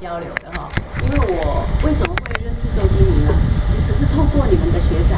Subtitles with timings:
[0.00, 0.68] 交流的哈，
[1.02, 3.32] 因为我为什么会认识周经理呢？
[3.72, 5.16] 其实是透过你们的学长，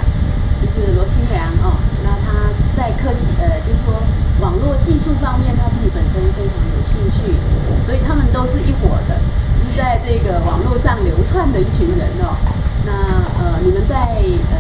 [0.63, 3.99] 就是罗清良哦，那他在科技呃，就是说
[4.41, 7.35] 网络技术方面，他自己本身非常有兴趣，
[7.87, 9.19] 所以他们都是一伙的，
[9.59, 12.37] 就是在这个网络上流窜的一群人哦。
[12.87, 12.93] 那
[13.43, 14.23] 呃，你们在
[14.55, 14.57] 呃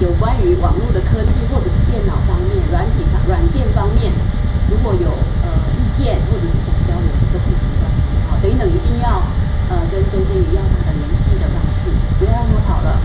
[0.00, 4.12] 有关于网络的科技或者是电脑方面、软体方软件方面，
[4.68, 5.08] 如果有
[5.40, 5.48] 呃
[5.80, 7.08] 意见或者是想交流，
[8.42, 9.22] 等一等，一定要
[9.70, 13.00] 呃跟周经理要他的联系的方式，不要让他跑了。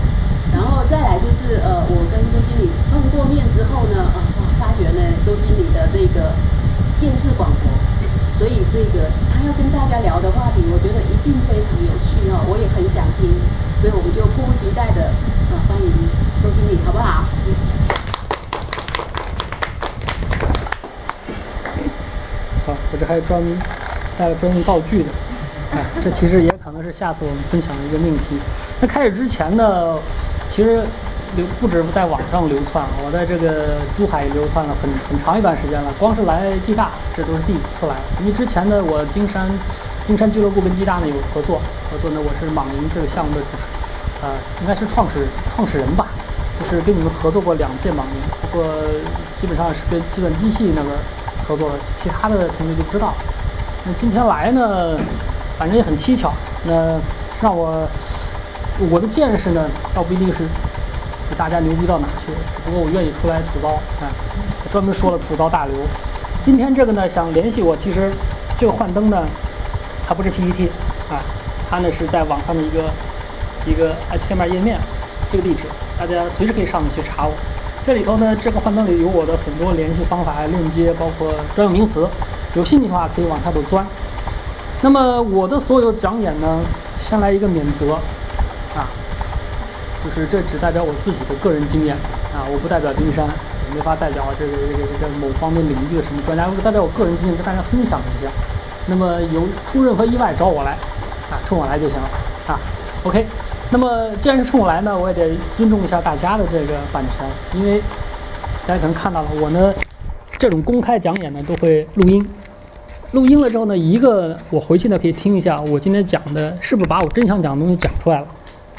[0.52, 4.20] 然后再来就是呃，我跟周经理碰过面之后呢，呃，
[4.60, 6.34] 发觉呢周经理的这个
[7.00, 7.72] 见识广博，
[8.38, 13.32] 所以这个他要跟大家聊的话题，我觉得一定非常有趣哦，我也很想听，
[13.80, 15.14] 所以我们就迫不及待的
[15.50, 15.88] 呃欢迎
[16.44, 17.24] 周经理，好不好？
[22.68, 23.58] 好，我这还专门
[24.22, 25.10] 带了专用道具的，
[25.72, 28.38] 哎，这其实也可能是下次我们分享的一个命题。
[28.80, 29.98] 那开始之前呢，
[30.48, 30.84] 其实
[31.36, 35.92] 流不止在网上流窜，我在这个珠海流窜了很很长一段时间了。
[35.98, 38.04] 光是来暨大，这都是第五次来了。
[38.20, 39.50] 因为之前呢，我金山
[40.06, 46.06] 金山俱乐部跟暨大呢有合作，合作呢我是莽银这个项目的主持，啊、应该是创始创始人吧，
[46.60, 48.68] 就是跟你们合作过两届莽银，不过
[49.34, 50.94] 基本上是跟计算机系那边
[51.48, 53.16] 合作的，其他的同学就不知道。
[53.84, 54.96] 那今天来呢，
[55.58, 56.32] 反正也很蹊跷，
[56.66, 57.00] 那
[57.42, 57.88] 让我
[58.92, 60.44] 我的见识呢，倒不一定是
[61.28, 64.06] 比大家牛逼到哪去，只不过我愿意出来吐槽，啊，
[64.72, 65.76] 专门说了吐槽大刘。
[66.44, 68.12] 今天这个呢，想联系我，其实
[68.56, 69.24] 这个幻灯呢，
[70.08, 70.68] 它不是 PPT
[71.10, 71.18] 啊，
[71.68, 72.92] 它呢是在网上的一个
[73.66, 74.80] 一个 HTML 页面，
[75.32, 75.64] 这个地址
[76.00, 77.34] 大家随时可以上面去查我。
[77.84, 82.08] 这里头呢，这个幻灯里有我的很多联系方法、链接，包括专有名词，
[82.56, 83.86] 有兴趣的话可以往下头钻。
[84.82, 86.60] 那么我的所有讲演呢，
[87.00, 87.94] 先来一个免责，
[88.76, 88.90] 啊，
[90.04, 91.96] 就是这只代表我自己的个人经验
[92.34, 93.28] 啊，我不代表金山，
[93.70, 98.32] 也没法代表这个这个这个某方面领域的什么专家，我代表我个人经验跟大家分享一下。
[98.88, 100.72] 那么有出任何意外找我来，
[101.30, 102.10] 啊，冲我来就行了
[102.48, 102.60] 啊。
[103.04, 103.26] OK，
[103.70, 107.80] 那么既然是冲我来呢，我也得尊重一下大家的这个版权，因为
[108.66, 109.72] 大家可能看到了我呢，
[110.40, 112.28] 这种公开讲演呢都会录音。
[113.12, 118.28] 录音了之后呢，一个我回去呢可以听一下我今天讲的是不是把我真想讲的东西讲出来了，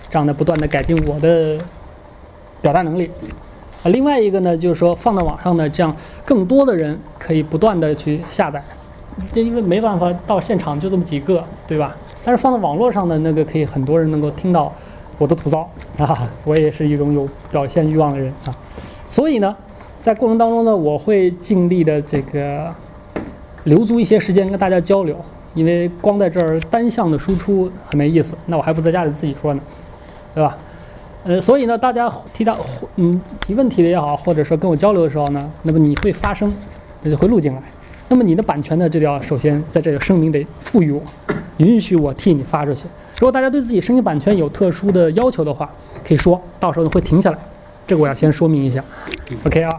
[0.09, 1.59] 这样呢不断的改进我的
[2.63, 3.11] 表达能力。
[3.83, 5.95] 啊，另外一个呢就是说放到网上呢，这样
[6.25, 8.63] 更多的人可以不断的去下载。
[9.31, 11.95] 这因为没办法到现场就这么几个，对吧？
[12.25, 14.73] 但是放到网络上的那个可以很多人能够听到
[15.19, 18.55] 我的吐槽啊，我也是一种有表现欲望的人啊，
[19.11, 19.55] 所以呢，
[20.01, 22.75] 在过程当中呢，我会尽力的这个。
[23.65, 25.17] 留足一些时间跟大家交流，
[25.55, 29.61] 因为光在这儿单向的输出很没意思，那我还不在家里自己说呢，
[30.35, 30.57] 对吧？
[31.25, 32.59] 呃，所以呢，大家提到
[32.97, 36.53] 嗯提问题的也好，或者说跟我交流的时候呢，那么你会发声，
[37.03, 37.63] 那就会录进来。
[38.09, 41.01] 那么你的版权呢，这就要首先在这个声明得赋予我，
[41.59, 42.87] 允许我替你发出去。
[43.21, 45.71] 如果大家对自己声音版权有特殊的要求的话，
[46.05, 47.39] 可以说到时候会停下来，
[47.87, 48.83] 这个我要先说明一下。
[49.47, 49.71] OK 啊。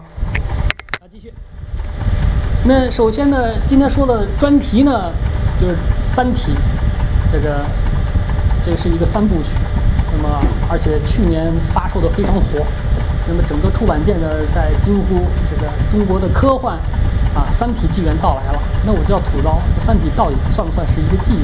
[2.66, 5.12] 那首先呢，今天说的专题呢，
[5.60, 5.74] 就是
[6.06, 6.52] 《三体》，
[7.30, 7.60] 这个
[8.62, 9.50] 这是一个三部曲，
[10.16, 12.64] 那么而且去年发售的非常火，
[13.28, 16.78] 那么整个出版界呢在惊呼这个中国的科幻
[17.34, 18.58] 啊，《三体》纪元到来了。
[18.86, 21.42] 那我就要吐槽，这《三体》到底算不算是一个纪元？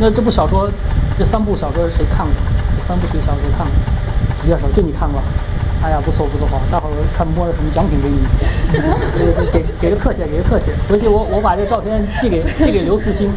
[0.00, 0.68] 那这部小说，
[1.16, 2.34] 这三部小说谁看过？
[2.76, 3.72] 这三部曲小说谁看过？
[4.42, 5.22] 举下手，就你看过。
[5.82, 8.18] 哎呀，不错不错，好，待会儿看摸着什么奖品给你，
[9.52, 10.72] 给给给个特写，给个特写。
[10.88, 13.30] 回去我我把这照片寄给寄给刘慈欣，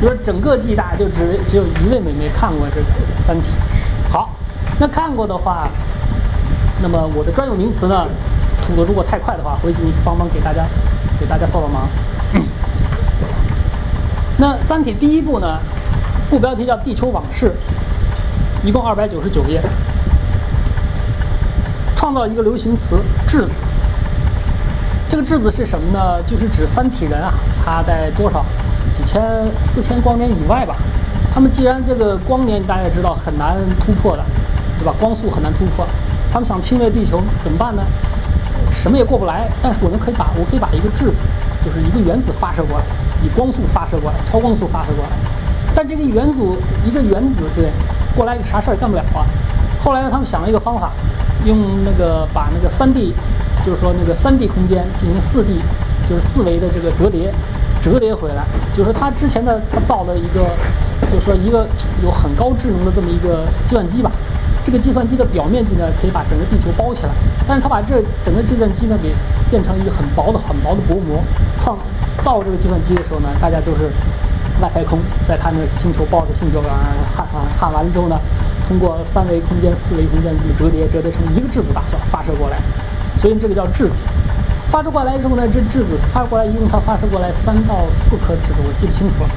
[0.00, 2.82] 就说整个暨大就只只有一位美眉看过这个
[3.26, 3.48] 《三体》。
[4.12, 4.30] 好，
[4.78, 5.68] 那看过的话，
[6.80, 8.06] 那么我的专有名词呢，
[8.62, 10.64] 吐的如果太快的话，回去你帮忙给大家
[11.18, 11.88] 给大家帮帮忙。
[14.38, 15.58] 那《三体》第一部呢，
[16.30, 17.46] 副标题叫《地球往事》，
[18.64, 19.60] 一共二百九十九页。
[21.98, 22.96] 创造一个流行词
[23.26, 23.50] “质子”，
[25.10, 26.22] 这个质子是什么呢？
[26.22, 27.34] 就是指三体人啊，
[27.64, 28.46] 他在多少
[28.96, 29.20] 几千、
[29.64, 30.76] 四千光年以外吧？
[31.34, 34.24] 他们既然这个光年大家也知道很难突破的，
[34.78, 34.94] 对吧？
[35.00, 35.84] 光速很难突破，
[36.30, 37.82] 他们想侵略地球怎么办呢？
[38.70, 41.24] 什么也过不来，但是我们可以把我可以把一个质子，
[41.64, 42.84] 就是一个原子发射过来，
[43.24, 45.10] 以光速发射过来，超光速发射过来。
[45.74, 46.42] 但这个原子
[46.86, 47.72] 一个原子对
[48.14, 49.26] 过来啥事儿也干不了啊。
[49.82, 50.92] 后来呢，他们想了一个方法。
[51.44, 53.14] 用那个把那个三 D，
[53.64, 55.58] 就是说那个三 D 空间进行四 D，
[56.08, 57.32] 就是四维的这个折叠，
[57.80, 58.44] 折叠回来，
[58.74, 60.44] 就是他之前的他造的一个，
[61.10, 61.66] 就是说一个
[62.02, 64.10] 有很高智能的这么一个计算机吧。
[64.64, 67.08] 这个计算机的表面积呢，可以把整个地球包起来，
[67.46, 69.14] 但是他把这整个计算机呢给
[69.50, 71.24] 变成一个很薄的、很薄的薄膜。
[71.58, 71.78] 创
[72.22, 73.88] 造这个计算机的时候呢，大家就是
[74.60, 76.84] 外太空，在他那个星球抱着星球啊
[77.16, 78.20] 焊啊焊完了之后呢，
[78.68, 82.58] 通过三维空间、四维空间这么折叠，折叠成一个质子大小发射过来，
[83.16, 83.96] 所以这个叫质子。
[84.68, 89.28] 发射过来之后呢，这质子发过来一共它发射过来三到四颗质子，我记不清楚了。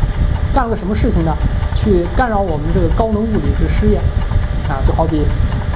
[0.53, 1.33] 干了个什么事情呢？
[1.73, 4.01] 去干扰我们这个高能物理这个试验。
[4.69, 5.21] 啊，就好比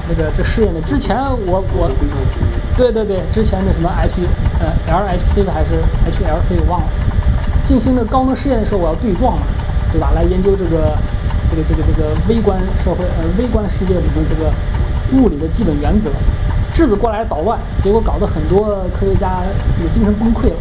[0.07, 1.17] 那个这试验的之前，
[1.47, 1.89] 我我，
[2.77, 4.21] 对对对，之前的什么 H
[4.59, 6.87] 呃 LHC 的还是 HLC 我忘了，
[7.65, 9.43] 进行的高能试验的时候，我要对撞嘛，
[9.91, 10.11] 对吧？
[10.15, 10.95] 来研究这个
[11.55, 14.51] 这个这个这个微观社会呃微观世界里面这个
[15.13, 16.09] 物理的基本原则，
[16.73, 19.41] 质子过来捣乱，结果搞得很多科学家
[19.81, 20.57] 有精神崩溃了。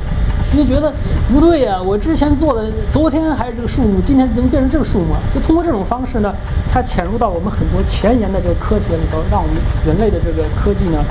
[0.53, 0.93] 因为觉得
[1.33, 5.17] 不对呀，我之前做的，昨天还是这个数目，今天能变成这个数目？
[5.35, 6.33] 就通过这种方式呢，
[6.71, 11.03] 它潜入到我们很多前沿的这个科学里头，让我们人类的这个科技呢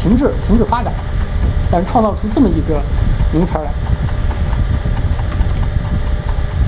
[0.00, 0.92] 停滞、停止发展，
[1.70, 2.82] 但是创造出这么一个
[3.32, 3.70] 名词来。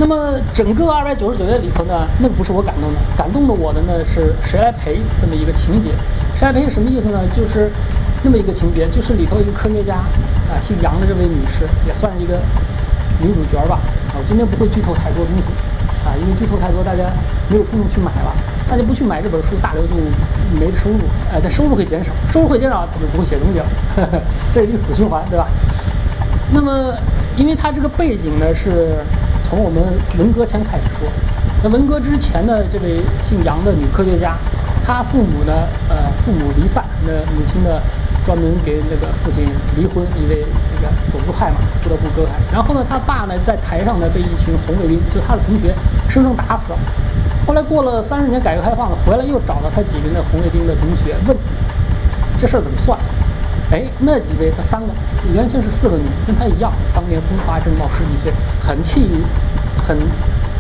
[0.02, 5.90] 那么整个二百九十九页里头呢，那个不是我感动的，感动的我的呢是谁来陪这么一个情节？
[6.34, 7.20] 谁来陪是什么意思呢？
[7.32, 7.70] 就是
[8.24, 9.94] 那么一个情节，就是里头一个科学家
[10.50, 12.36] 啊，姓杨的这位女士，也算是一个
[13.20, 13.78] 女主角吧。
[14.10, 15.44] 啊，我今天不会剧透太多东西
[16.04, 17.04] 啊，因为剧透太多，大家
[17.48, 18.34] 没有冲动去买了。
[18.68, 19.94] 大家不去买这本书，大刘就
[20.58, 20.98] 没收入，
[21.32, 24.20] 哎，但收入会减少，收入会减少，他就不会写东西了，
[24.52, 25.46] 这是一个死循环，对吧？
[26.50, 26.92] 那么，
[27.36, 28.96] 因为他这个背景呢是。
[29.52, 29.84] 从我们
[30.16, 31.06] 文革前开始说，
[31.62, 34.34] 那文革之前的这位姓杨的女科学家，
[34.82, 35.52] 她父母呢，
[35.90, 37.68] 呃，父母离散，那母亲呢，
[38.24, 39.44] 专门给那个父亲
[39.76, 42.32] 离婚，因为那个走资派嘛，不得不割开。
[42.50, 45.74] 然后呢，他爸呢，在台上呢，被一群红卫兵，就他的同学，
[46.08, 46.78] 生生打死了。
[47.46, 51.36] 后来过了三十年，改革开放了，回来又找到他几个那红卫兵的同学，问
[52.38, 52.98] 这事儿怎么算？
[53.72, 54.88] 哎，那几位他三个，
[55.34, 58.30] 原先是四个女，跟他一样，当年风华正茂，十几岁，
[58.60, 59.08] 很气，
[59.74, 59.96] 很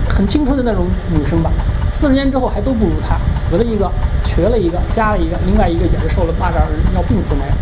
[0.08, 1.50] 很青春的那种女生吧。
[1.92, 3.92] 四十年之后还都不如他，死了一个，
[4.24, 7.56] 瘸了一个，瞎了一个，另外一个也是受了巴扎尔要病死没了。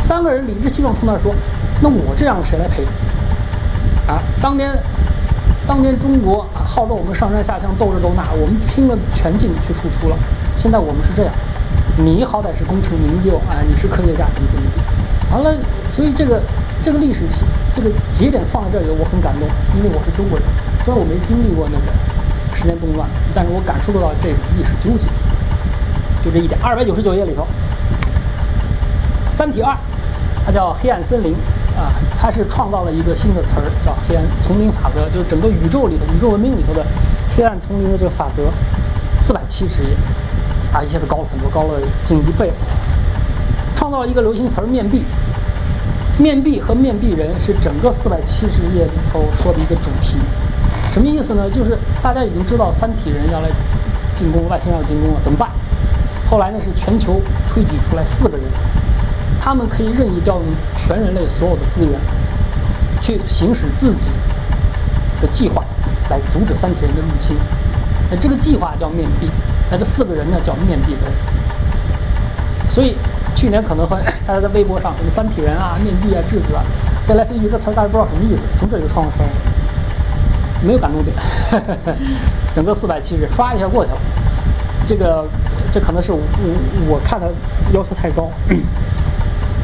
[0.00, 1.34] 三个人理直气壮冲那说
[1.82, 2.84] ：“那我这样谁来陪？”
[4.06, 4.70] 啊，当年
[5.66, 10.16] 当年中国号召我们上山下乡斗这斗那，我们拼了全劲去付出了，
[10.56, 11.34] 现在我们是这样。
[11.96, 15.56] 你好歹是功成名就啊，你是科学家，怎么怎么地，完了，
[15.90, 16.42] 所以这个
[16.82, 20.48] 这个历史期这个节点放在这里，我很感动，因为我是中国人，
[20.84, 25.06] 虽然我没经历过那个时间动乱，但是我感受得到这种历史纠结，
[26.24, 26.58] 就这一点。
[26.60, 27.42] 二百九十九页里头，
[29.32, 29.72] 《三体二》，
[30.44, 31.32] 它叫黑暗森林
[31.78, 36.84] 啊，它是创造了一个新的词儿，叫黑暗丛林法则，就是整个宇宙里头、宇宙文明里头的
[37.36, 38.50] 黑暗丛林的这个法则，
[39.22, 39.90] 四百七十页。
[40.74, 42.52] 啊，一下子高了很多，高了近一倍。
[43.76, 45.04] 创造了一个流行词儿“面壁”，
[46.18, 50.16] 面壁和面壁人是整个四百七十页里头说的一个主题。
[50.92, 51.48] 什么意思呢？
[51.48, 53.48] 就是大家已经知道三体人要来
[54.16, 55.48] 进攻外星人要进攻了，怎么办？
[56.28, 58.44] 后来呢是全球推举出来四个人，
[59.40, 60.44] 他们可以任意调用
[60.76, 61.92] 全人类所有的资源，
[63.00, 64.10] 去行使自己
[65.20, 65.62] 的计划，
[66.10, 67.36] 来阻止三体人的入侵。
[68.10, 69.28] 那这个计划叫面壁。
[69.76, 71.02] 这四个人呢叫面壁人，
[72.70, 72.96] 所以
[73.34, 76.62] 去年可能会 大家在微博上什么三体人啊、面壁啊、质子啊
[77.06, 79.32] 飞来飞去，这词儿大家不知道什么意思，从这就创出来了，
[80.62, 81.16] 没有感动点，
[82.54, 83.98] 整个四百七十刷一下过去了。
[84.86, 85.26] 这个
[85.72, 86.18] 这可能是我
[86.86, 87.32] 我看的
[87.72, 88.30] 要求太高。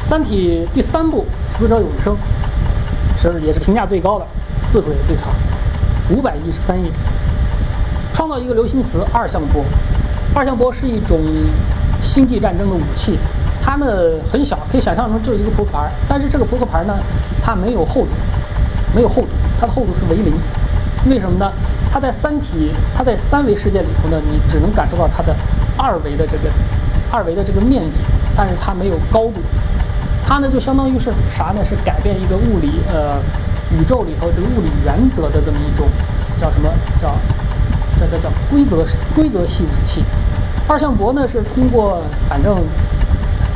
[0.06, 2.16] 三体第三部《死者永生》
[3.22, 4.26] 是也是评价最高的，
[4.72, 5.26] 字数也最长，
[6.10, 6.90] 五百一十三页。
[8.12, 9.64] 创造一个流行词“二向波”，
[10.34, 11.20] 二向箔是一种
[12.00, 13.18] 星际战争的武器，
[13.60, 13.86] 它呢
[14.30, 16.96] 很小，可以想象成就是一个扑克牌，但是这个扑克牌呢，
[17.42, 18.10] 它没有厚度，
[18.94, 19.28] 没有厚度，
[19.60, 20.32] 它的厚度是为零。
[21.06, 21.50] 为什么呢？
[21.92, 25.34] 它在三体，它在三维世界里头呢，你只能感受到它的
[25.76, 26.50] 二维的这个
[27.10, 28.00] 二维的这个面积，
[28.36, 29.40] 但是它没有高度。
[30.22, 31.64] 它呢就相当于是啥呢？
[31.68, 33.18] 是改变一个物理呃
[33.72, 35.88] 宇宙里头这个物理原则的这么一种
[36.38, 36.70] 叫什么
[37.00, 37.12] 叫？
[38.00, 40.02] 叫叫叫规则规则系武器，
[40.66, 42.56] 二向箔呢是通过反正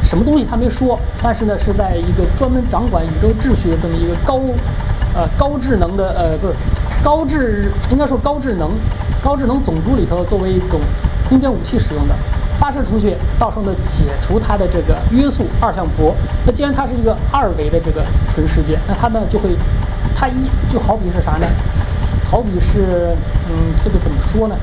[0.02, 4.38] 什么东西他没说，但是呢是在一个专门掌管宇宙秩序的这么一个高
[5.14, 6.54] 呃高智能的呃不是
[7.02, 8.70] 高智应该说高智能
[9.22, 10.78] 高智能种族里头作为一种
[11.28, 12.14] 空间武器使用的，
[12.58, 16.14] 发射出去到时候呢解除它的这个约束二向箔。
[16.44, 19.56] 那既然它是一个二维的这个纯世界，那它呢就会
[20.14, 21.46] 它一就好比是啥呢？
[22.30, 23.16] 好比是，
[23.48, 24.56] 嗯，这个怎么说呢？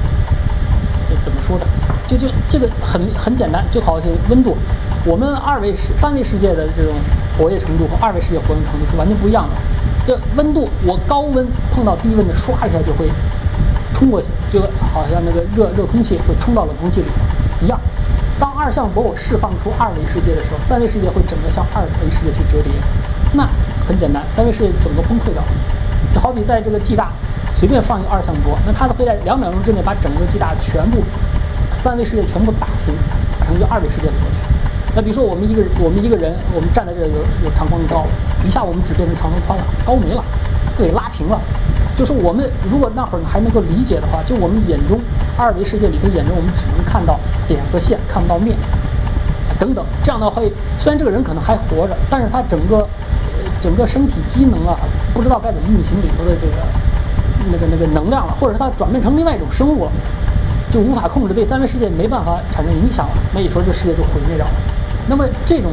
[1.10, 1.66] 这怎么说的？
[2.08, 4.58] 就就这个很很简单，就好像温度，
[5.06, 6.94] 我们二维世、三维世界的这种
[7.38, 9.62] 活跃程度和二维世界活跃程度是完全不一样的。
[10.06, 13.10] 这温度，我高温碰到低温的，唰一下就会
[13.94, 14.60] 冲过去，就
[14.94, 17.08] 好像那个热热空气会冲到冷空气里
[17.62, 17.80] 一样。
[18.40, 22.72] 当二向箔我释放出二维世界的时候，三维世界会整个向二维世界去折叠，
[23.34, 23.48] 那
[23.88, 25.42] 很简单，三维世界整个崩溃掉。
[26.14, 27.12] 就好比在这个暨大
[27.62, 30.98] 随便放一个二向箔，那它会在两秒钟之内把整个机大全部
[31.72, 32.92] 三维世界全部打平，
[33.40, 34.50] 打成一个二维世界里头去。
[34.96, 37.14] 那比如说我们一个我们一个人，我们站在这有
[37.46, 38.08] 有长宽高，
[38.44, 40.26] 一下我们只变成长和宽了，高没了，
[40.76, 41.40] 对，拉平了。
[41.96, 45.00] 就是我们如果那会儿还能够理解的话，就我们眼中
[45.38, 48.58] 二维世界里头眼中我们只能看到点和线，看不到面，
[49.60, 49.86] 等等。
[50.02, 50.42] 这样的话，
[50.80, 52.88] 虽然这个人可能还活着，但是他整个
[53.62, 54.74] 整个身体机能啊，
[55.14, 56.58] 不知道该怎么运行里头的这个
[57.52, 59.92] 那个那个能量了，或者是它转变成另外一种生物了，
[60.72, 63.14] 就无法控制，对三维世界没办法产生影响了。
[63.34, 64.52] 那你说这世界就毁灭掉了。
[65.08, 65.72] 那么这种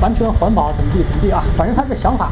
[0.00, 1.42] 完全环保怎么地怎么地啊？
[1.56, 2.26] 反正他这想法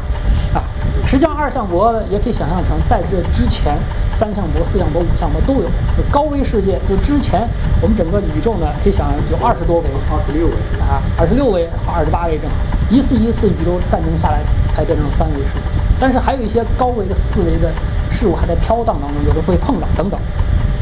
[0.53, 0.61] 啊。
[1.07, 3.75] 实际上，二向箔也可以想象成在这之前，
[4.11, 5.63] 三向箔、四向箔、五向箔都有。
[5.97, 7.47] 就高维世界，就之前
[7.81, 12.55] 我们整个宇宙呢，可以想象就二十多维，二十六维啊，二十六维和二十八维正好，
[12.91, 15.61] 一次一次宇宙战争下来才变成三维世界。
[15.99, 17.71] 但是还有一些高维的四维的
[18.09, 20.19] 事物还在飘荡当中，有的会碰撞等等。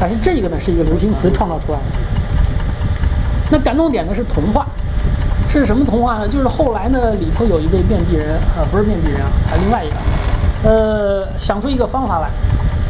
[0.00, 1.84] 但是这个呢，是一个流行词创造出来的。
[3.50, 4.66] 那感动点呢是童话。
[5.50, 6.28] 是什么童话呢？
[6.28, 9.96] 就是后来呢，里头有一位面壁人，呃，不是面壁人啊，还另外一个，
[10.68, 12.30] 呃，想出一个方法来，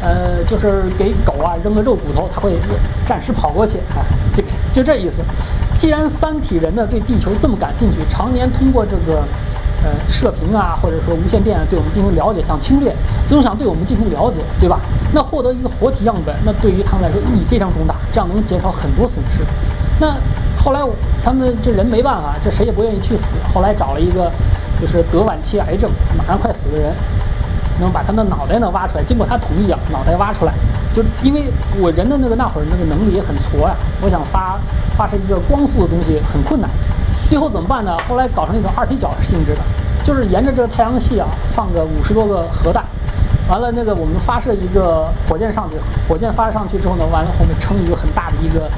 [0.03, 2.59] 呃，就是给狗啊扔个肉骨头，它会
[3.05, 4.03] 暂时跑过去，啊，
[4.33, 4.43] 就
[4.73, 5.23] 就这意思。
[5.77, 9.23] 既然三体人呢对地球这么感兴趣，常年通过这个
[9.83, 12.95] 呃射频啊，或者说无线电啊，对我们进行了解，想侵略，
[13.27, 14.81] 总想对我们进行了解，对吧？
[15.13, 19.43] 那获得一个活体样本，那对于他们来说意义非常重大，这样能减少很多损失。
[20.01, 20.17] 那。
[20.61, 20.81] 后来
[21.23, 23.37] 他们这人没办法，这谁也不愿意去死。
[23.55, 24.31] 后来找了一个，
[24.79, 26.93] 就是得晚期癌症、马上快死的人，
[27.81, 29.05] 能把他的脑袋呢挖出来。
[29.05, 30.53] 经过他同意啊，脑袋挖出来，
[30.93, 31.45] 就因为
[31.81, 34.59] 我人的那个那会儿那个能力也很矬呀，我想发
[34.97, 36.69] 发射一个光速的东西很困难。
[37.29, 37.97] 最后怎么办呢？
[38.09, 39.61] 后来搞成一种二踢脚性质的，
[40.03, 42.83] 就是沿着这个太阳系啊放个五十多个核弹，
[43.49, 45.77] 完了那个我们发射一个火箭上去，
[46.09, 48.69] 火箭发射上去之后呢，完了后面撑一个很大的一个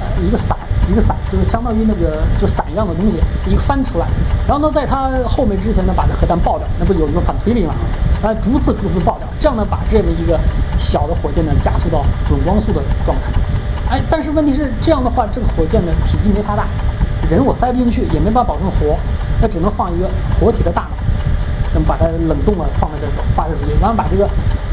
[0.00, 0.56] 呃一个伞。
[0.90, 4.06] 一个伞就是相当于那个就伞一样的东西，一个翻出来，
[4.46, 7.74] 然后呢，在它后面之前呢，把这核弹爆掉，那不有一个反推力吗？
[8.22, 10.40] 啊，逐次逐次爆掉，这样呢，把这么一个
[10.78, 13.24] 小的火箭呢加速到准光速的状态。
[13.90, 16.64] 哎，但是问题是这样的话，这个火箭的体积没它大，
[17.30, 18.96] 人我塞不进去，也没办法保证活，
[19.40, 20.08] 那只能放一个
[20.40, 20.88] 活体的大脑，
[21.74, 24.28] 那么把它冷冻了放在这儿发射出去，然后把这个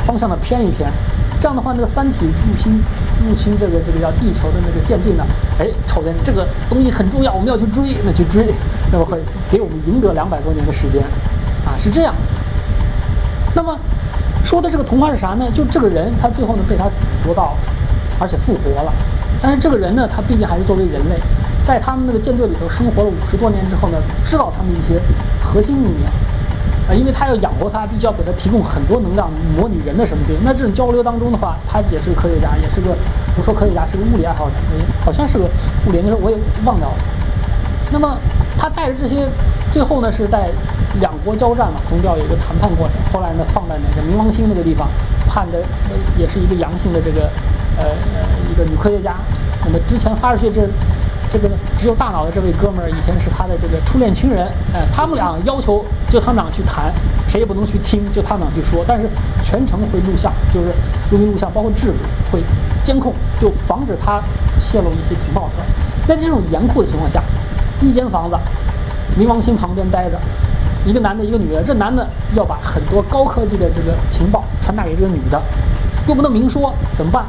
[0.06, 0.92] 方向呢偏一偏。
[1.38, 2.82] 这样的话，那个三体入侵
[3.28, 5.24] 入侵这个这个叫地球的那个舰队呢，
[5.60, 8.54] 哎，瞅见这个东西很重要，我们要去追，那去追，
[8.92, 9.20] 那么会
[9.52, 11.04] 给我们赢得两百多年的时间，
[11.66, 12.16] 啊，是这样。
[13.54, 13.78] 那么
[14.44, 15.46] 说的这个童话是啥呢？
[15.54, 16.86] 就这个人他最后呢被他
[17.22, 17.54] 夺到，
[18.18, 18.92] 而且复活了。
[19.42, 21.20] 但是这个人呢，他毕竟还是作为人类，
[21.66, 25.02] 在他们那个舰队里头生活了五十多年之后呢，知道他们一些
[25.42, 26.06] 核心秘密。
[26.88, 30.36] 啊，因为他要养活他，必须要给他提供很多能量，模拟人的什么的。
[30.44, 32.96] 那这种交流当中的话，他也是个科学家，也是个
[33.36, 34.54] 不说科学家，是个物理爱好者，
[35.04, 35.46] 好像是个
[35.88, 36.96] 物理，那时候我也忘掉了。
[37.92, 38.16] 那么
[38.56, 39.28] 他带着这些，
[39.74, 40.48] 最后呢是在
[41.00, 42.94] 两国交战嘛，中调有一个谈判过程。
[43.12, 44.88] 后来呢放在那个冥王星那个地方，
[45.28, 45.58] 判的
[46.20, 47.28] 也是一个阳性的这个
[47.80, 47.90] 呃
[48.52, 49.16] 一个女科学家。
[49.66, 50.70] 那么之前发出去这。
[51.36, 56.94] 这个只有大脑的这位哥们儿，以前是他的这个初恋情人，哎，他们俩要求就他们俩去谈，
[57.28, 59.10] 谁也不能去听，就他们俩去说，但是
[59.44, 60.68] 全程会录像，就是
[61.12, 61.98] 录音录像，包括质子
[62.32, 62.42] 会
[62.84, 64.24] 监控，就防止他
[64.62, 65.66] 泄露一些情报出来。
[66.08, 67.22] 在这种严酷的情况下，
[67.82, 68.38] 一间房子，
[69.20, 70.18] 冥王星旁边待着
[70.86, 75.42] 一个男的，一个女的，这男的要把很多高科技的这个情报传达给这个女的，
[76.08, 77.26] 又不能明说，怎么办？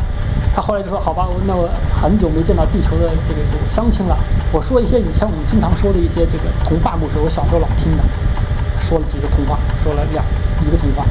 [0.56, 4.16] 他后来就说：“好吧，我那我很久没见到地球的这个这个乡亲了。
[4.50, 8.02] 我说一些以前我们经常说的一些这个童话故事，我小时候老听的。
[8.80, 10.25] 说了几个童话，说了两
[10.64, 11.04] 一个童话。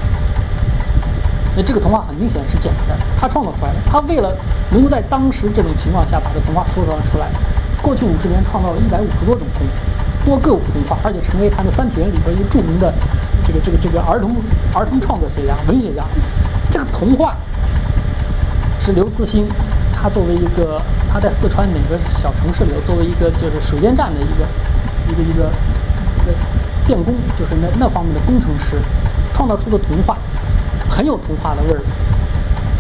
[1.56, 3.78] 那这个童话很明显是假的，他创造出来的。
[3.86, 4.36] 他为了
[4.72, 7.30] 能够在当时这种情况下把这童话说出来，
[7.84, 9.72] 过去五十年创造了一百五十多种童话
[10.26, 12.92] 多个童话，而且成为他的三体人里边一个著名的
[13.46, 14.34] 这个这个这个儿童
[14.74, 16.02] 儿童创作学家、文学家。
[16.72, 17.38] 这个童话。”
[18.86, 19.48] 是刘慈欣，
[19.92, 20.80] 他作为一个
[21.12, 24.46] 他在四川哪个小城市里头，作为一个就是水电站的一个
[25.10, 25.50] 一个一个
[26.22, 26.32] 一个
[26.86, 28.78] 电工，就是那那方面的工程师，
[29.34, 30.16] 创造出的童话。
[30.88, 31.82] 很有童话的味儿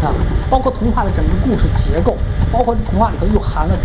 [0.06, 0.14] 啊，
[0.48, 2.16] 包括童话的整个故事结构，
[2.52, 3.76] 包括童话里头又含了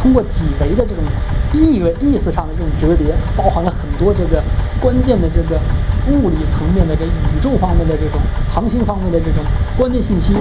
[0.00, 1.04] 通过几维的这种
[1.52, 4.42] 意味意思上的这种折叠，包含了很多这个
[4.80, 5.60] 关键的这个
[6.08, 8.18] 物理层面的这宇宙方面的这种
[8.50, 9.44] 航星方面的这种
[9.76, 10.32] 关键信息，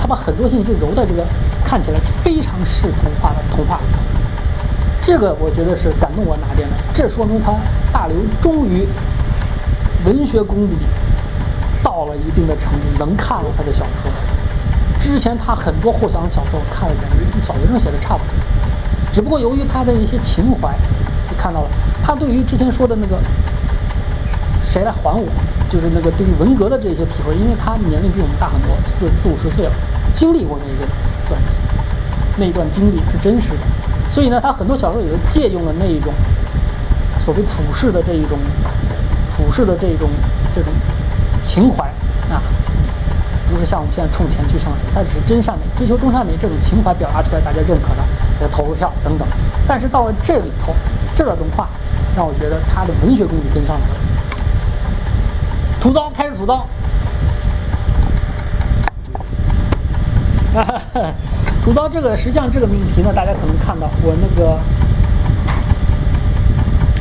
[0.00, 1.22] 他把很多信息揉在这个
[1.62, 4.00] 看起来非常是童话的童话里头。
[5.02, 6.74] 这个我觉得是感动我哪点呢？
[6.94, 7.52] 这说明他
[7.92, 8.86] 大刘终于
[10.06, 10.76] 文学功底
[11.82, 14.10] 到了一定的程度，能看了他的小说。
[14.98, 18.28] 之前他很多获奖的小说，我看了简直小学生写的差不多。
[19.12, 20.74] 只不过由于他的一些情怀，
[21.28, 21.70] 你看到了
[22.02, 23.18] 他对于之前说的那个
[24.64, 25.26] 谁来还我，
[25.70, 29.72] 就是那个对于文革的这些体会，因为他年龄比我们大很多，四四五十岁了，
[30.12, 30.92] 经历过那个
[31.28, 31.60] 段子，
[32.36, 33.66] 那一段经历是真实的。
[34.10, 36.12] 所以呢，他很多小说也都借用了那一种
[37.24, 38.36] 所谓普世的这一种
[39.30, 40.10] 普世的这种
[40.52, 40.72] 这种
[41.44, 41.84] 情怀
[42.28, 42.42] 啊。
[43.48, 48.02] 不是像我们现在冲钱去生，他只是真善美，追求真善美这种情怀表达出来，大家认可他，
[48.38, 49.26] 给他投个票等等。
[49.68, 50.74] 但是到了这里头，
[51.14, 51.68] 这段动画
[52.16, 54.09] 让我觉得他的文学功底跟上来了。
[55.80, 56.66] 吐槽开始吐槽，
[61.64, 64.60] 吐槽这个实际上这个命题呢，大家可能看到我那个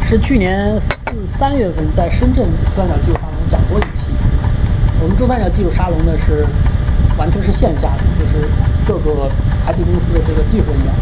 [0.07, 0.93] 是去年四
[1.27, 4.07] 三月份在深圳珠三角技术沙龙讲过一期。
[5.01, 6.47] 我们珠三角技术沙龙呢是
[7.17, 8.47] 完全是线下的，就是
[8.87, 9.29] 各个
[9.67, 10.93] IT 公司的这个技术人员。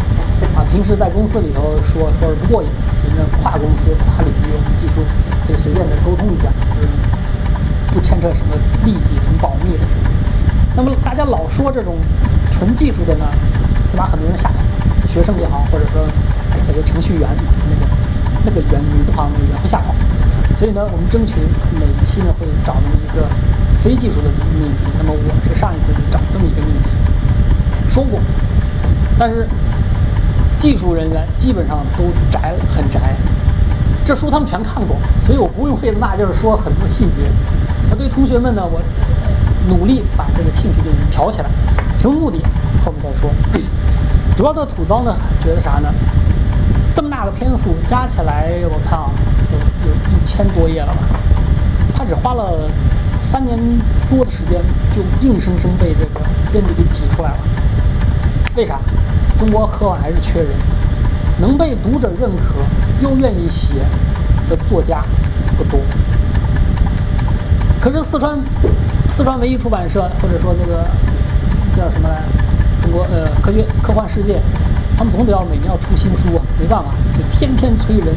[0.55, 2.69] 啊，平时在公司里头说说是不过瘾，
[3.05, 4.49] 就是跨公司、跨领域，
[4.81, 5.01] 技术
[5.45, 6.49] 可以随便的沟通一下，
[7.97, 9.87] 不牵扯什么利益、什么保密的事。
[10.75, 11.95] 那么大家老说这种
[12.51, 13.25] 纯技术的呢，
[13.91, 14.61] 会把很多人吓跑，
[15.07, 16.05] 学生也好，或者说
[16.67, 17.27] 那些程序员，
[17.65, 17.87] 那个
[18.45, 19.95] 那个员女字旁那个员会吓跑。
[20.59, 21.33] 所以呢，我们争取
[21.79, 23.27] 每一期呢会找那么一个。
[23.83, 26.89] 非技术的命题，那么我是上一次就找这么一个命题，
[27.87, 28.19] 说过，
[29.17, 29.47] 但是
[30.59, 33.15] 技术人员基本上都宅很宅，
[34.03, 37.31] 这书他们全看过，所以我不用费那劲儿说很多细节。
[37.89, 38.81] 那对同学们呢，我
[39.67, 41.49] 努力把这个兴趣给挑起来，
[41.99, 42.37] 什么目的？
[42.83, 43.29] 后面再说。
[44.35, 45.93] 主要的吐槽呢，觉得啥呢？
[46.95, 49.11] 这么大的篇幅加起来，我看啊，
[49.51, 50.99] 有有一千多页了吧？
[51.95, 52.69] 他只花了。
[53.19, 53.57] 三年
[54.09, 54.61] 多的时间，
[54.95, 57.37] 就硬生生被这个编辑给挤出来了。
[58.55, 58.79] 为啥？
[59.37, 60.49] 中国科幻还是缺人，
[61.41, 62.53] 能被读者认可
[63.01, 63.79] 又愿意写
[64.49, 65.01] 的作家
[65.57, 65.77] 不多。
[67.89, 68.37] 可是四川
[69.13, 70.83] 四川文艺出版社，或者说那个
[71.73, 72.21] 叫什么来，
[72.81, 74.41] 中国呃科学科幻世界，
[74.97, 78.13] 他们总得要每年要出新书啊，没办法，就天天催人，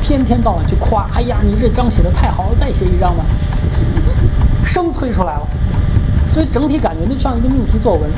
[0.00, 3.22] 天天到晚去夸，哎呀，你这章写的太好了，再写一章吧。
[4.64, 5.46] 生催出来了，
[6.26, 8.10] 所以整体感觉就像一个命题作文。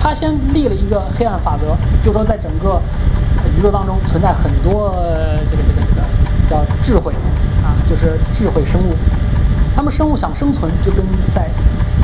[0.00, 2.82] 他先立了一个黑暗法则，就说在整个
[3.56, 4.92] 宇宙当中存在很多
[5.48, 6.02] 这个这个这个
[6.50, 7.12] 叫智慧
[7.62, 8.92] 啊，就是智慧生物。
[9.78, 11.48] 他们生物想生存，就跟在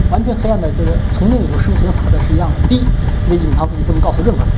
[0.09, 2.69] 完全黑暗的这个丛林里头生存法则是一样的。
[2.69, 2.87] 第一，
[3.29, 4.49] 你隐藏自己，不能告诉任何人。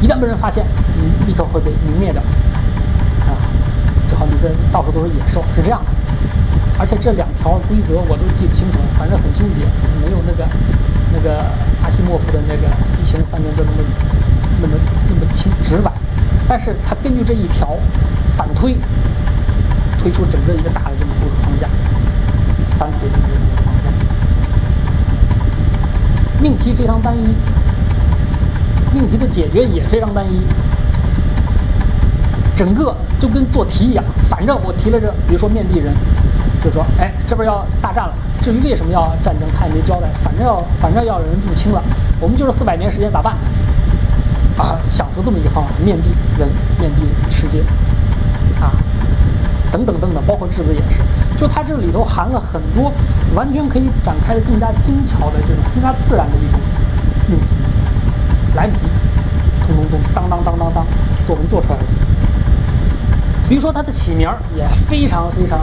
[0.00, 2.22] 一旦被人发现，你立刻会被泯灭掉。
[3.26, 3.34] 啊，
[4.08, 5.90] 就好比这到处都是野兽，是这样的。
[6.78, 9.66] 而且这两条规则我都记不清楚，反正很纠结，
[10.00, 10.46] 没有那个
[11.12, 11.44] 那个
[11.82, 13.88] 阿西莫夫的那个《机器人三原则》那么
[14.62, 14.74] 那么
[15.08, 15.90] 那么清直白。
[16.46, 17.76] 但是他根据这一条
[18.36, 18.78] 反推，
[19.98, 21.66] 推出整个一个大的这么故事框架，
[22.80, 22.96] 三体。
[26.40, 27.36] 命题非常单一，
[28.94, 30.40] 命题的解决也非常单一，
[32.56, 35.92] 整个就跟做题一样，反正我提了这，比如说面壁人。
[36.62, 38.14] 就说，哎，这边要大战了。
[38.42, 40.08] 至于为什么要战争，他也没交代。
[40.22, 41.82] 反正要，反正要有人入侵了，
[42.18, 43.34] 我们就是四百年时间咋办？
[44.58, 47.60] 啊，想出这么一个方法，面壁人，面壁世界，
[48.60, 48.72] 啊，
[49.70, 51.00] 等等等等，包括质子也是。
[51.40, 52.92] 就它这里头含了很多，
[53.34, 56.60] 完全可以展开的更加精巧的这种更加自然的一种
[57.28, 57.46] 命题。
[58.54, 58.86] 来不及，
[59.60, 60.86] 咚咚咚，当当当当当，
[61.26, 61.84] 作文做出来了。
[63.48, 65.60] 比如说它的起名也非常非常。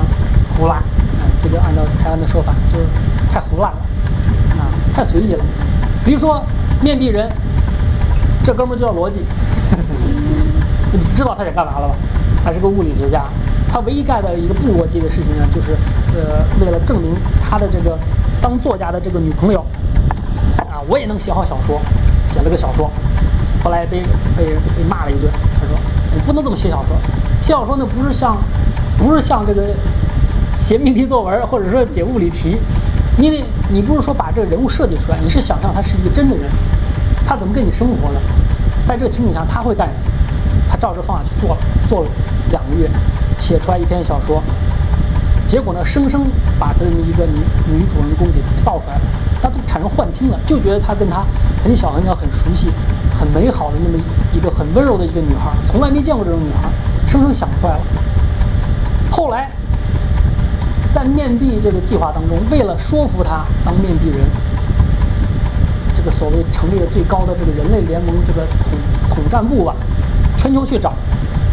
[0.58, 0.82] 胡拉，
[1.22, 2.88] 嗯，这个按照台湾的说法，就是
[3.32, 3.78] 太胡乱了，
[4.58, 5.46] 啊，太随意了。
[6.04, 6.44] 比如说
[6.82, 7.30] 面壁人，
[8.44, 9.20] 这哥们儿叫逻辑，
[10.92, 11.96] 你知道他是干嘛了吧？
[12.44, 13.24] 他是个物理学家，
[13.68, 15.72] 他唯一干的一个不逻辑的事情呢，就是
[16.16, 17.98] 呃，为了证明他的这个
[18.42, 19.66] 当作家的这个女朋友，
[20.58, 21.80] 啊，我也能写好小说，
[22.28, 22.90] 写了个小说，
[23.64, 24.02] 后来被
[24.36, 25.32] 被被骂了一顿。
[25.56, 25.76] 他说
[26.14, 26.96] 你不能这么写小说，
[27.42, 28.38] 写小说呢不是像
[28.98, 29.64] 不是像这个。
[30.60, 32.58] 写命题作文，或者说解物理题，
[33.16, 36.50] 你得，你不是说把这个人物设计出来，你是想象他是一个真的人，
[37.28, 38.20] 他怎么跟你生活的？
[38.88, 40.00] 在这个情景下，他会干什么？
[40.68, 42.10] 他照这方法去做了，做了
[42.50, 42.90] 两个月，
[43.48, 44.44] 写出来一篇小说，
[45.46, 46.26] 结果呢，生生
[46.60, 47.40] 把这么一个女
[47.72, 49.02] 女主人公给造出来了，
[49.42, 51.24] 他都产生幻听了，就觉得他跟他
[51.64, 52.68] 很小很小很熟悉、
[53.18, 56.68] 很美好的那么一个很温柔的一个女孩，从来没见过这种女孩，
[57.10, 57.80] 生生想出来了。
[59.10, 59.50] 后来，
[60.94, 64.20] 在面壁这个计划当中，为了说服他当面壁人，
[65.96, 68.74] 这个所谓成立的最高的这个人类联盟这个统
[69.10, 69.74] 统战部吧，
[70.36, 70.94] 全球去找，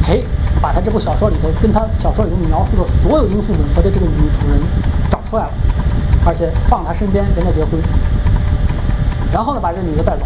[0.08, 0.18] 哎，
[0.60, 4.58] 把他这部小说里头跟他小说里头描述的所有因素吻合的这个女主人
[5.10, 5.52] 找出来了，
[6.24, 7.72] 而且放他身边跟他结婚，
[9.32, 10.24] 然后呢，把这女的带走，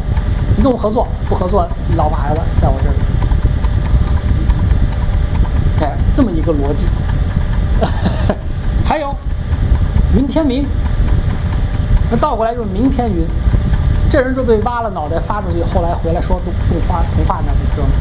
[0.57, 2.97] 你跟我合作，不合作，老婆孩子在我这里，
[5.81, 6.87] 哎，这么一个逻辑。
[8.85, 9.15] 还有
[10.17, 10.67] 云天明，
[12.11, 13.27] 那倒过来就是明天云，
[14.11, 17.93] 这人就被挖了脑袋发出去，后来回来说动动画童话那部知道吗？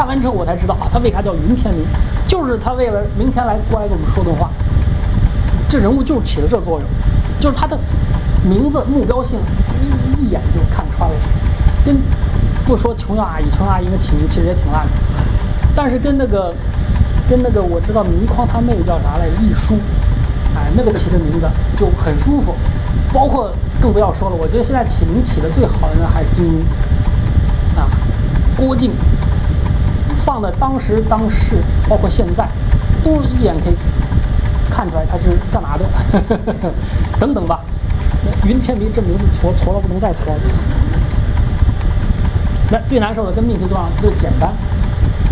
[0.00, 1.84] 看完之后我才知道啊，他为啥叫云天明，
[2.26, 4.48] 就是他为了明天来过来给我们说动画，
[5.68, 6.88] 这人物就是起了这作用，
[7.38, 7.78] 就是他的
[8.42, 9.38] 名字目标性
[10.18, 11.14] 一一眼就看穿了，
[11.84, 11.98] 跟
[12.64, 14.92] 不说琼瑶阿姨，琼瑶阿姨的起名其实也挺烂的，
[15.76, 16.50] 但是跟那个。
[17.28, 19.36] 跟那个我知道倪匡他妹叫啥来着？
[19.40, 19.74] 易舒，
[20.56, 22.52] 哎，那个起的名字就很舒服。
[23.12, 27.86] 包括更不要说了，我觉得现在起名起的最好的呢还是金庸，啊，
[28.56, 28.90] 郭靖，
[30.24, 31.56] 放在当时当世，
[31.88, 32.48] 包括现在，
[33.02, 33.76] 都一眼可以
[34.70, 35.84] 看出来他是干嘛的，
[37.18, 37.60] 等等吧。
[38.24, 40.40] 那云天明这名字矬矬了不能再挫了。
[42.70, 44.52] 那最难受的跟命题作案最简单。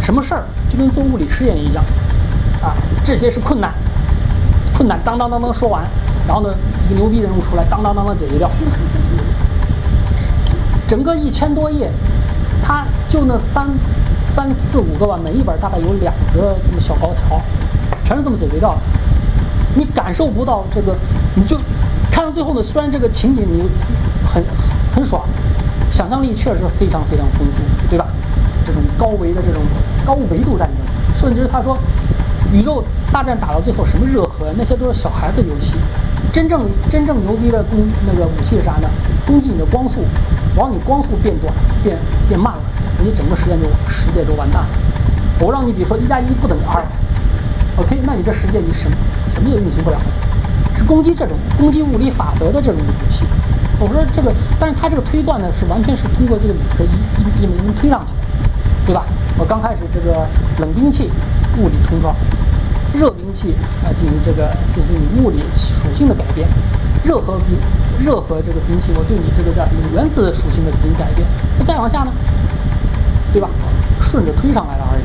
[0.03, 1.85] 什么事儿就跟做物理实验一样，
[2.62, 2.72] 啊，
[3.05, 3.74] 这些是困难，
[4.74, 5.85] 困难当当当当说完，
[6.27, 6.55] 然后呢，
[6.87, 8.51] 一个牛逼人物出来，当当当当解决掉。
[10.87, 11.92] 整个一千多页，
[12.64, 13.68] 他就那三
[14.38, 17.42] 三四五个吧，每一本大概有两个这么小高条，
[18.05, 18.79] 全是这么解决掉的。
[19.74, 20.96] 你感受不到这个，
[21.35, 21.59] 你就
[22.09, 23.68] 看到最后呢，虽然这个情景你
[24.24, 24.40] 很
[24.94, 25.24] 很爽，
[25.90, 28.07] 想象力确实非常非常丰富，对吧？
[28.64, 29.61] 这种高维的这种
[30.07, 31.77] 高维度战争，甚至他说，
[32.53, 35.74] 宇宙大战打到最后什么热核，那些都是小孩子游戏。
[36.33, 38.88] 真正真正牛逼的攻那个武器是啥呢？
[39.27, 40.05] 攻击你的光速，
[40.55, 41.98] 往你光速变短、变
[42.29, 42.61] 变慢了，
[43.02, 44.68] 你整个实验就世界就完蛋了。
[45.40, 46.84] 我让你比如说一加一不等于二
[47.76, 49.98] ，OK，那你这世界你什么什么也运行不了，
[50.76, 53.24] 是攻击这种攻击物理法则的这种武器。
[53.78, 56.88] 我说这个，但是他这个推断呢，是完全是通过这个理科一
[57.22, 58.28] 一一门一门推上去的。
[58.88, 59.04] 对吧？
[59.37, 60.26] 我刚开始这个
[60.61, 61.11] 冷兵器
[61.58, 62.16] 物理冲撞，
[62.94, 66.48] 热兵器啊进行这个进行你物理属性的改变，
[67.04, 67.54] 热核兵
[68.02, 71.28] 热核这个兵器我对你这个叫什么原子属性的进行改变。
[71.58, 72.11] 那再往下呢？
[73.32, 73.48] 对吧？
[74.00, 75.02] 顺着推上来了而已。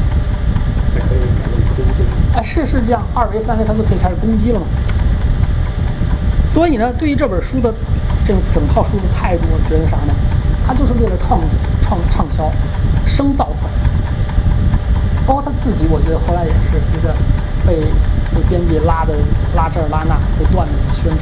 [0.94, 2.04] 可以改变攻击。
[2.36, 4.66] 哎，是是这样，二维三维它就可以开始攻击了嘛。
[6.46, 7.74] 所以呢，对于这本书的
[8.26, 10.14] 这整套书的态度，我觉得啥呢？
[10.66, 11.40] 它就是为了创
[11.82, 12.50] 创畅销。
[13.06, 13.72] 生造出来，
[15.28, 17.14] 包括他自己，我觉得后来也是觉得
[17.68, 17.76] 被
[18.34, 19.14] 被编辑拉的
[19.56, 21.22] 拉这儿拉那，不断的宣传，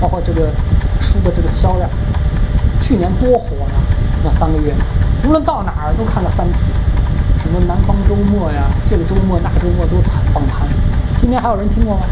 [0.00, 0.48] 包括这个
[1.00, 1.90] 书的这个销量，
[2.80, 3.74] 去年多火呀！
[4.22, 4.72] 那三个月，
[5.28, 6.58] 无论到哪儿都看到《三体》，
[7.42, 10.66] 什么《南方周末》呀，这个周末那个周末都采访谈。
[11.18, 12.06] 今天还有人听过吗？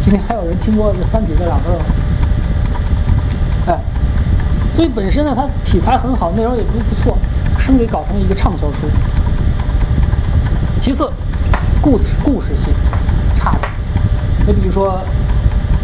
[0.00, 1.84] 今天还有人听过这《三体》这两个字吗？
[3.66, 3.80] 哎，
[4.76, 7.18] 所以本身呢，它题材很好，内容也都不错。
[7.58, 8.88] 生给搞成一个畅销书。
[10.80, 11.10] 其次，
[11.80, 12.72] 故事故事性
[13.34, 13.68] 差点。
[14.46, 15.00] 你比如说，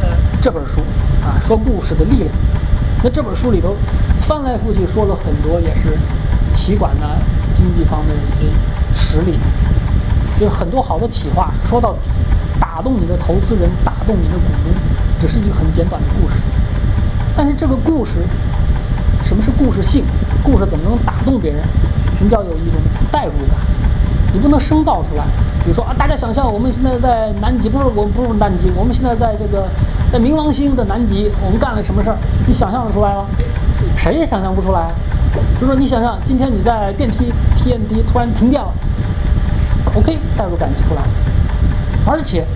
[0.00, 0.80] 呃，这本书
[1.26, 2.28] 啊，说故事的力量。
[3.02, 3.74] 那这本书里头
[4.28, 5.96] 翻来覆去说了很多，也是
[6.52, 7.06] 企管呢
[7.54, 8.58] 经济方面的一些
[8.94, 9.38] 实例，
[10.38, 11.50] 有很多好的企划。
[11.64, 12.10] 说到底，
[12.60, 14.70] 打动你的投资人，打动你的股东，
[15.18, 16.36] 只是一个很简短的故事。
[17.34, 18.12] 但是这个故事。
[19.24, 20.04] 什么是故事性？
[20.42, 21.60] 故事怎么能打动别人？
[22.18, 22.80] 你要有一种
[23.12, 23.58] 代入感，
[24.32, 25.24] 你不能生造出来。
[25.62, 29.68] 比如说啊，大家想象我们现在在南极，不是我们不是南极，我们现在在这个
[30.10, 32.16] 在冥王星的南极，我们干了什么事儿？
[32.46, 33.26] 你想象得出来吗？
[33.98, 34.90] 谁也想象不出来。
[35.34, 38.72] 比如说你想象今天你在电梯 TNT 突然停电了
[39.94, 41.08] ，OK，代入感出来了。
[42.06, 42.46] 而且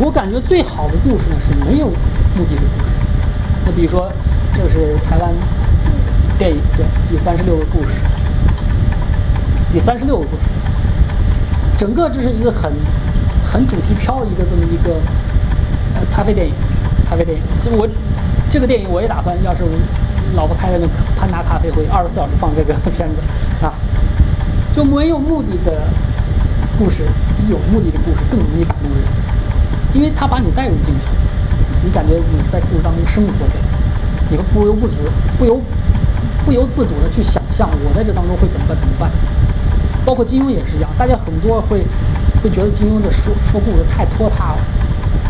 [0.00, 2.90] 我感觉最好的故事呢是没有目的的故事。
[3.64, 4.10] 那比如说。
[4.60, 5.32] 这是台湾
[6.36, 7.90] 电影对第三十六个故事，
[9.72, 10.42] 第三十六个故事，
[11.78, 12.72] 整个这是一个很
[13.44, 14.94] 很主题漂移的这么一个
[15.94, 16.52] 呃咖啡电影，
[17.08, 17.44] 咖啡电影。
[17.60, 17.86] 就我
[18.50, 19.70] 这个电影我也打算，要是我
[20.34, 23.14] 老婆开的那个潘达咖啡会二十四小时放这个片子
[23.64, 23.72] 啊，
[24.74, 25.82] 就没有目的的
[26.78, 27.04] 故事，
[27.36, 29.02] 比有目的的故事更容易打动人，
[29.92, 31.06] 因为他把你带入进去，
[31.84, 33.54] 你感觉你在故事当中生活着，
[34.30, 34.96] 你会不由不止、
[35.38, 35.60] 不由
[36.46, 39.10] 不由自主的去想象我在这当中会怎么办怎么办。
[40.06, 41.84] 包括金庸也是一样，大家很多会
[42.42, 44.58] 会觉得金庸的说说故事太拖沓了，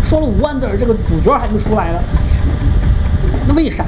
[0.05, 1.99] 说了五万字儿，这个主角还没出来呢。
[3.49, 3.85] 那为啥？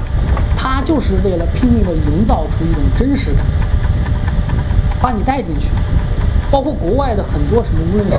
[0.57, 3.44] 他就是为了拼命的营造出一种真实感，
[5.01, 5.68] 把你带进去。
[6.51, 8.18] 包括国外的很多什么，无论是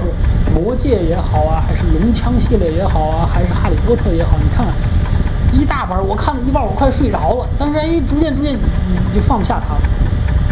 [0.54, 4.74] 魔戒也好啊，还是龙枪系列也好啊，还是哈利波特也好，你看看
[5.52, 7.50] 一大本，我看了一半，我快睡着了。
[7.60, 8.60] 但是哎，逐渐逐渐你
[9.14, 9.82] 就放不下它了。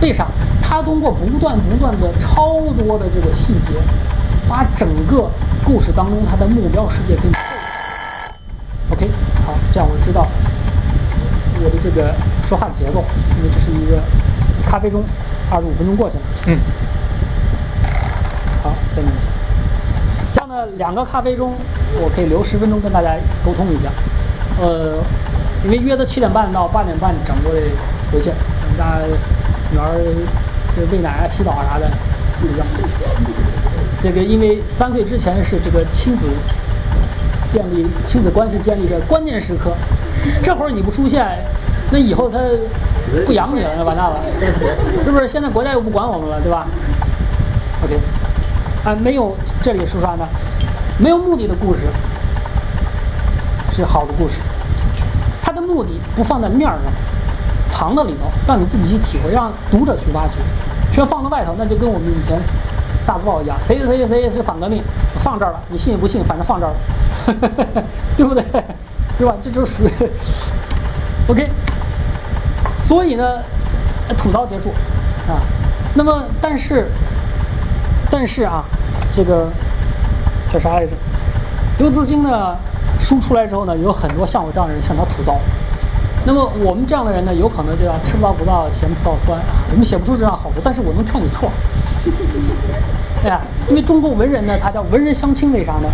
[0.01, 0.27] 为啥？
[0.61, 3.73] 他通过不断不断的超多的这个细节，
[4.47, 5.29] 把整个
[5.63, 7.33] 故事当中他的目标世界给你。
[8.91, 9.09] OK，
[9.45, 10.27] 好，这样我知道
[11.61, 12.13] 我的这个
[12.47, 13.03] 说话的节奏，
[13.37, 14.01] 因为这是一个
[14.63, 15.03] 咖啡钟，
[15.51, 16.23] 二十五分钟过去了。
[16.47, 16.57] 嗯，
[18.63, 19.27] 好，再弄一下。
[20.33, 21.53] 这样的两个咖啡钟，
[22.01, 23.89] 我可以留十分钟跟大家沟通一下。
[24.61, 24.97] 呃，
[25.65, 27.49] 因为约的七点半到八点半整个
[28.11, 28.99] 回去，我们家
[29.71, 30.01] 女儿
[30.75, 31.89] 这喂奶啊、洗澡啊啥的
[32.39, 32.65] 不一样。
[34.01, 36.25] 这个因为三岁之前是这个亲子
[37.49, 39.71] 建立亲子关系建立的关键时刻，
[40.43, 41.27] 这会儿你不出现，
[41.91, 42.39] 那以后他
[43.25, 44.19] 不养你了，那完蛋了，
[45.03, 45.27] 是不是？
[45.27, 46.67] 现在国家又不管我们了，对吧
[47.83, 47.99] ？OK，
[48.85, 50.27] 啊，没有这里说啥呢？
[50.99, 51.79] 没有目的的故事
[53.71, 54.35] 是好的故事，
[55.41, 56.93] 它的目的不放在面儿上，
[57.67, 60.33] 藏在里头，让你自己去体会，让读者去挖掘。
[60.91, 62.39] 全放在外头，那就跟我们以前
[63.07, 64.83] 大字报一样，谁谁谁谁是反革命，
[65.19, 66.75] 放这儿了，你信不信，反正放这儿了，
[68.17, 68.43] 对不对？
[69.17, 69.35] 对吧？
[69.41, 69.91] 这就属于
[71.27, 71.47] OK。
[72.77, 73.23] 所以呢，
[74.17, 74.69] 吐槽结束
[75.27, 75.39] 啊。
[75.93, 76.87] 那么，但是，
[78.09, 78.63] 但是啊，
[79.11, 79.49] 这个
[80.51, 80.91] 叫啥来着？
[81.79, 82.55] 刘慈欣呢，
[82.99, 85.39] 书出来之后呢，有很多像我这样的人向他吐槽。
[86.25, 91.51] 那么我们这样的人呢，有可能就要吃不到葡萄嫌葡萄酸啊，我们写不出这样好的，但是我能挑你错。
[93.23, 95.89] 哎呀，因为中国文人呢，他叫文人相亲，为啥呢？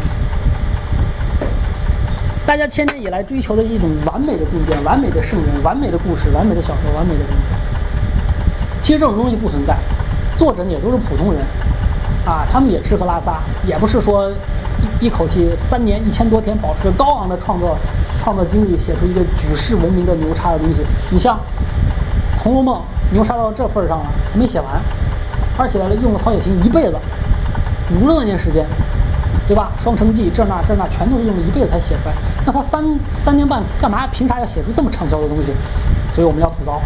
[2.45, 7.37] 大家千年以来追求的一种完美的境界、完美的圣人、完美的故事、完美的小说、完美的文学。
[8.81, 9.75] 其实这种东西不存在，
[10.37, 11.41] 作者也都是普通人，
[12.23, 14.31] 啊，他们也吃喝拉撒，也不是说
[15.01, 17.75] 一一口气三年一千多天保持高昂的创作
[18.21, 20.81] 创作精力，写出一个举世闻名的牛叉的东西。
[21.09, 21.35] 你像
[22.43, 22.75] 《红楼梦》，
[23.11, 24.79] 牛叉到这份上了，他没写完，
[25.57, 26.95] 而且用了曹雪芹一辈子，
[27.95, 28.67] 五十多年时间，
[29.47, 29.71] 对吧？
[29.83, 32.13] 《双城记》这那这那全都是用了一辈子才写出来。
[32.45, 34.07] 那他三三年半干嘛？
[34.07, 35.53] 凭啥要写出这么畅销的东西？
[36.13, 36.81] 所以我们要吐槽。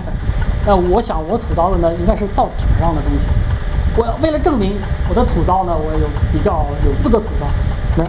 [0.66, 3.26] 那我想我吐槽的呢，应该是到顶上的东西。
[3.96, 4.76] 我为了证明
[5.08, 7.46] 我的吐槽呢，我有比较有资格吐槽，
[7.96, 8.06] 来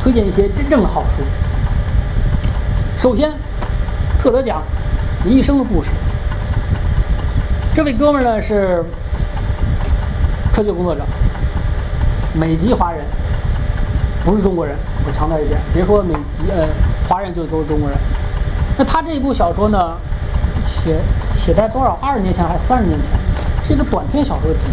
[0.00, 1.22] 推荐一些真正的好书。
[2.98, 3.30] 首先，
[4.18, 4.62] 特德奖
[5.24, 5.90] 《你一生的故事》。
[7.74, 8.84] 这位哥们呢是
[10.52, 11.02] 科学工作者，
[12.34, 13.04] 美籍华人，
[14.24, 14.76] 不是中国人。
[15.06, 16.66] 我强调一点，别说美籍呃
[17.08, 17.98] 华人就都是中国人。
[18.78, 19.96] 那他这一部小说呢，
[20.66, 20.98] 写
[21.34, 21.98] 写在多少？
[22.00, 23.10] 二十年前还是三十年前？
[23.66, 24.66] 是一个短篇小说集。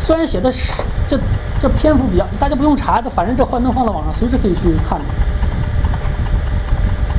[0.00, 1.18] 虽然写的是这
[1.60, 5.04] 这篇幅比较，大家不用查，反正这幻灯放到网上，随时可以去看的。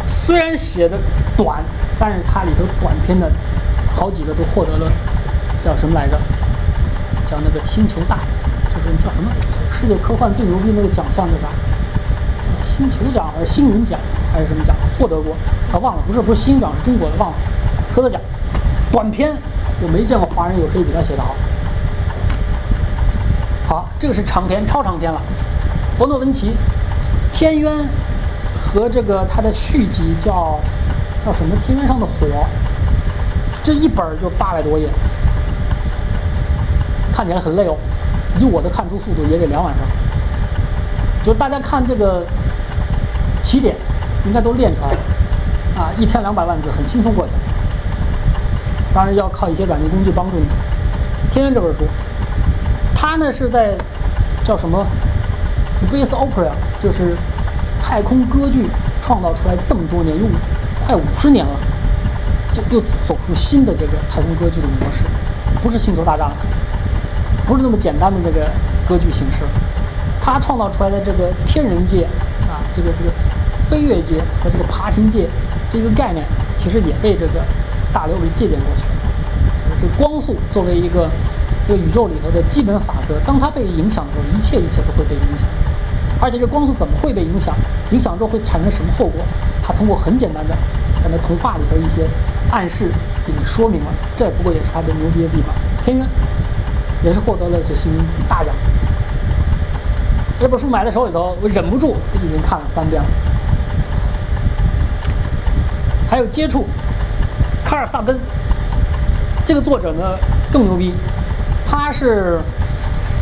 [0.08, 0.98] 虽然写的
[1.38, 1.64] 短，
[2.00, 3.32] 但是它里头短篇的
[3.96, 4.92] 好几个都获得了
[5.64, 6.18] 叫什么来着？
[7.30, 8.20] 叫那个星球大，
[8.86, 9.32] 就是叫什么
[9.72, 11.48] 世界科幻最牛逼那个奖项叫啥？
[12.64, 14.00] 星球奖还是星云奖
[14.32, 14.76] 还是什么奖？
[14.98, 15.36] 获得过？
[15.72, 17.36] 啊，忘了，不是不是星奖是中国的，忘了。
[17.94, 18.22] 特德奖，
[18.92, 19.36] 短篇
[19.82, 21.36] 我没见过华人有谁比他写的好。
[23.68, 25.22] 好，这个是长篇，超长篇了。
[25.98, 26.52] 博诺文奇，
[27.38, 27.74] 《天渊》
[28.56, 30.60] 和这个他的续集叫
[31.26, 32.28] 叫什么《天渊上的火》，
[33.64, 34.88] 这一本就八百多页，
[37.12, 37.76] 看起来很累哦。
[38.40, 39.84] 以我的看书速度，也得两晚上。
[41.24, 42.26] 就是大家看这个
[43.42, 43.76] 起点，
[44.26, 44.98] 应该都练出来了
[45.78, 45.92] 啊！
[45.98, 47.40] 一天两百万字，很轻松过去了。
[48.94, 50.46] 当然要靠一些软件工具帮助你。
[51.34, 51.86] 《天渊》这本书，
[52.96, 53.76] 它呢是在
[54.44, 54.86] 叫什么
[55.70, 57.16] Space Opera，就是
[57.82, 58.68] 太空歌剧
[59.02, 60.30] 创造出来这么多年，用
[60.86, 61.52] 快五十年了，
[62.52, 65.04] 就又走出新的这个太空歌剧的模式，
[65.62, 66.36] 不是星球大战了，
[67.48, 68.52] 不是那么简单的这个
[68.88, 69.40] 歌剧形式。
[70.22, 72.04] 他创造出来的这个天人界
[72.50, 73.12] 啊，这个这个
[73.70, 75.30] 飞跃界和这个爬行界
[75.72, 76.26] 这个概念，
[76.58, 77.42] 其实也被这个
[77.94, 78.90] 大刘给借鉴过去了。
[79.80, 81.10] 这光速作为一个
[81.66, 85.48] 这个宇宙里头的基本法则，当它被影响的时候，一切一切都会被影响。
[86.20, 87.56] 而且这光速怎么会被影响？
[87.92, 89.24] 影响之后会产生什么后果？
[89.64, 90.54] 他通过很简单的
[91.04, 92.06] 在那童话里头一些
[92.52, 92.90] 暗示
[93.26, 93.94] 给你说明了。
[94.18, 95.56] 这不过也是他的牛逼的地方。
[95.86, 96.06] 天渊
[97.04, 97.92] 也是获得了这星
[98.28, 98.54] 大奖。
[100.40, 103.08] 这本书买在手里头，我忍不住已经看了三遍了。
[106.10, 106.66] 还有接触
[107.66, 108.18] 卡尔萨根
[109.46, 110.18] 这个作者呢
[110.52, 110.94] 更牛逼，
[111.66, 112.40] 他是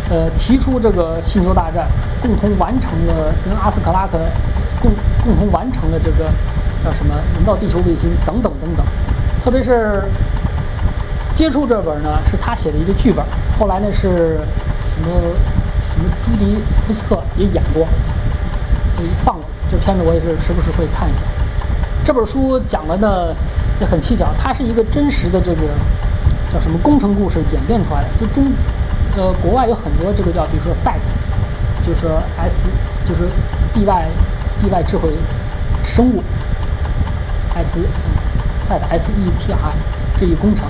[0.10, 1.88] 呃提出这个星球大战，
[2.22, 4.20] 共同完成了跟阿斯克拉克
[4.82, 4.92] 共
[5.24, 6.26] 共同完成了这个
[6.84, 8.86] 叫什么人造地球卫星等等等等，
[9.44, 10.04] 特别是
[11.34, 13.26] 接触这本呢是他写的一个剧本，
[13.58, 15.22] 后来呢是什么
[15.90, 17.88] 什么朱迪福斯特也演过，
[19.24, 21.22] 放过这片子我也是时不时会看一下。
[22.04, 23.34] 这本书讲的呢
[23.80, 25.62] 也很蹊跷，它是一个真实的这个
[26.52, 28.08] 叫什么工程故事演变出来的。
[28.20, 28.52] 就中
[29.16, 31.00] 呃国外有很多这个叫比如说 SET，
[31.86, 32.62] 就是 S
[33.06, 33.30] 就是
[33.74, 34.06] 地外
[34.62, 35.10] 地外智慧
[35.84, 36.22] 生物
[37.56, 37.80] S
[38.68, 39.74] SET S E T R
[40.20, 40.68] 这一工程，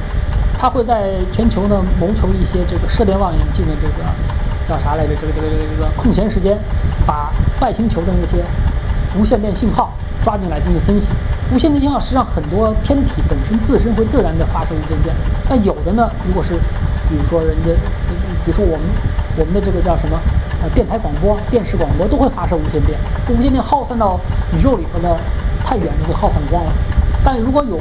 [0.57, 4.03] 它会在全球呢谋求一些这个射电望远镜的这个
[4.67, 5.15] 叫啥来着？
[5.15, 6.57] 这个这个这个这个空闲时间，
[7.05, 8.43] 把外星球的那些
[9.19, 9.93] 无线电信号。
[10.23, 11.11] 抓进来进行分析，
[11.53, 15.15] 无线电信号实际上很多天体本身自身会自然的发射无线电，
[15.47, 16.55] 但有的呢，如果是
[17.07, 17.69] 比如说人家，
[18.43, 18.81] 比如说我们
[19.37, 20.19] 我们的这个叫什么
[20.63, 22.97] 呃电台广播、电视广播都会发射无线电，
[23.29, 24.19] 无线电耗散到
[24.57, 25.15] 宇宙里头呢
[25.63, 26.73] 太远就会耗散光了。
[27.23, 27.79] 但如果有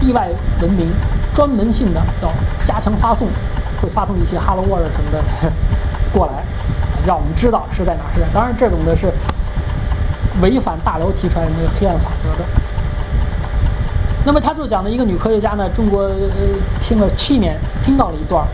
[0.00, 0.30] 地外
[0.62, 0.88] 文明
[1.36, 2.32] 专门性的要
[2.64, 3.28] 加强发送，
[3.80, 5.22] 会发送一些 Hello World 什么的
[6.12, 6.42] 过来，
[7.06, 8.26] 让我们知道是在哪是在。
[8.34, 9.12] 当然这种的是。
[10.42, 12.44] 违反大刘提出来的那个黑暗法则的。
[14.22, 16.18] 那么他就讲的一个女科学家呢，中国呃
[16.78, 18.46] 听了七年，听到了一段，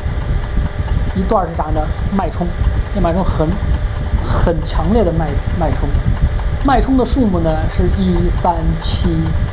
[1.16, 1.84] 一段是啥呢？
[2.16, 2.46] 脉冲，
[2.94, 3.48] 那脉冲很
[4.24, 5.88] 很强烈的脉脉冲，
[6.64, 9.08] 脉冲的数目呢是一三七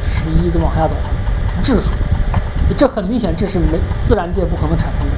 [0.05, 0.93] 十一这么往下走，
[1.63, 1.89] 质数，
[2.77, 5.15] 这很明显这是没自然界不可能产生的。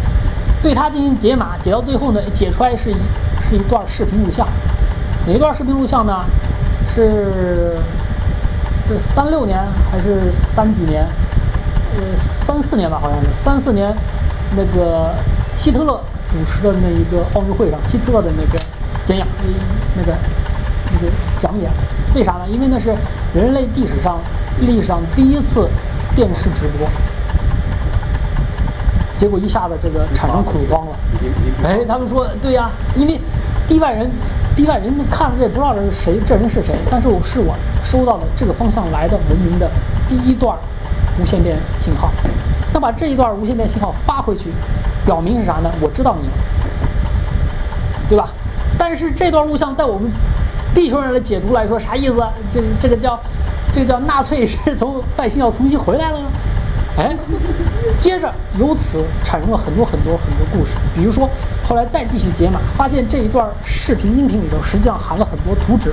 [0.62, 2.96] 对它进行解码，解到最后呢，解出来是一
[3.50, 4.48] 是一段视频录像，
[5.26, 6.24] 哪一段视频录像呢？
[6.94, 7.78] 是
[8.88, 9.60] 是三六年
[9.90, 11.06] 还是三几年？
[11.96, 13.94] 呃，三四年吧，好像是三四年。
[14.56, 15.14] 那个
[15.58, 18.60] 希特勒主持的那一个奥运会上，希特勒的那个
[19.06, 19.26] 讲演，
[19.96, 20.14] 那个
[20.94, 21.72] 那个讲演，
[22.14, 22.42] 为啥呢？
[22.50, 22.94] 因为那是
[23.34, 24.20] 人类历史上
[24.60, 25.70] 历史上第一次
[26.14, 26.86] 电视直播，
[29.22, 30.98] 结果一下子这个产生恐慌了。
[31.64, 33.22] 哎，他们说对呀，因为
[33.68, 34.10] 地外人。
[34.54, 36.76] 地外人看了这也不知道这是谁，这人是谁？
[36.90, 39.70] 但是我是我收到的这个方向来的文明的
[40.10, 40.58] 第一段
[41.18, 42.12] 无线电信号。
[42.74, 44.50] 那把这一段无线电信号发回去，
[45.06, 45.72] 表明是啥呢？
[45.80, 46.34] 我知道你了，
[48.10, 48.30] 对吧？
[48.78, 50.12] 但是这段录像在我们
[50.74, 52.16] 地球人的解读来说，啥意思？
[52.52, 53.18] 这这个叫
[53.72, 56.20] 这个叫纳粹是从外星要重新回来了？
[57.02, 57.18] 哎，
[57.98, 61.28] 接着由此产生了很多很多很多故事，比如说
[61.68, 65.92] 后来再继续解码，发现这一段视频音频里头实际上含了很多图纸，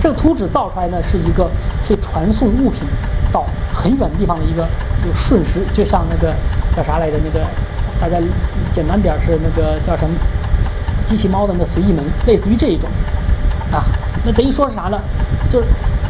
[0.00, 1.50] 这个图纸造出来呢是一个
[1.84, 2.82] 可以传送物品
[3.32, 4.64] 到很远地方的一个
[5.02, 6.32] 就瞬时，就像那个
[6.76, 7.18] 叫啥来着？
[7.24, 7.44] 那个
[7.98, 8.16] 大家
[8.72, 10.14] 简单点是那个叫什么
[11.04, 12.88] 机器猫的那随意门，类似于这一种
[13.72, 13.82] 啊，
[14.24, 15.00] 那等于说是啥呢？
[15.52, 15.66] 就是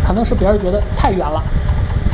[0.06, 1.42] 可能是别人觉得太远了。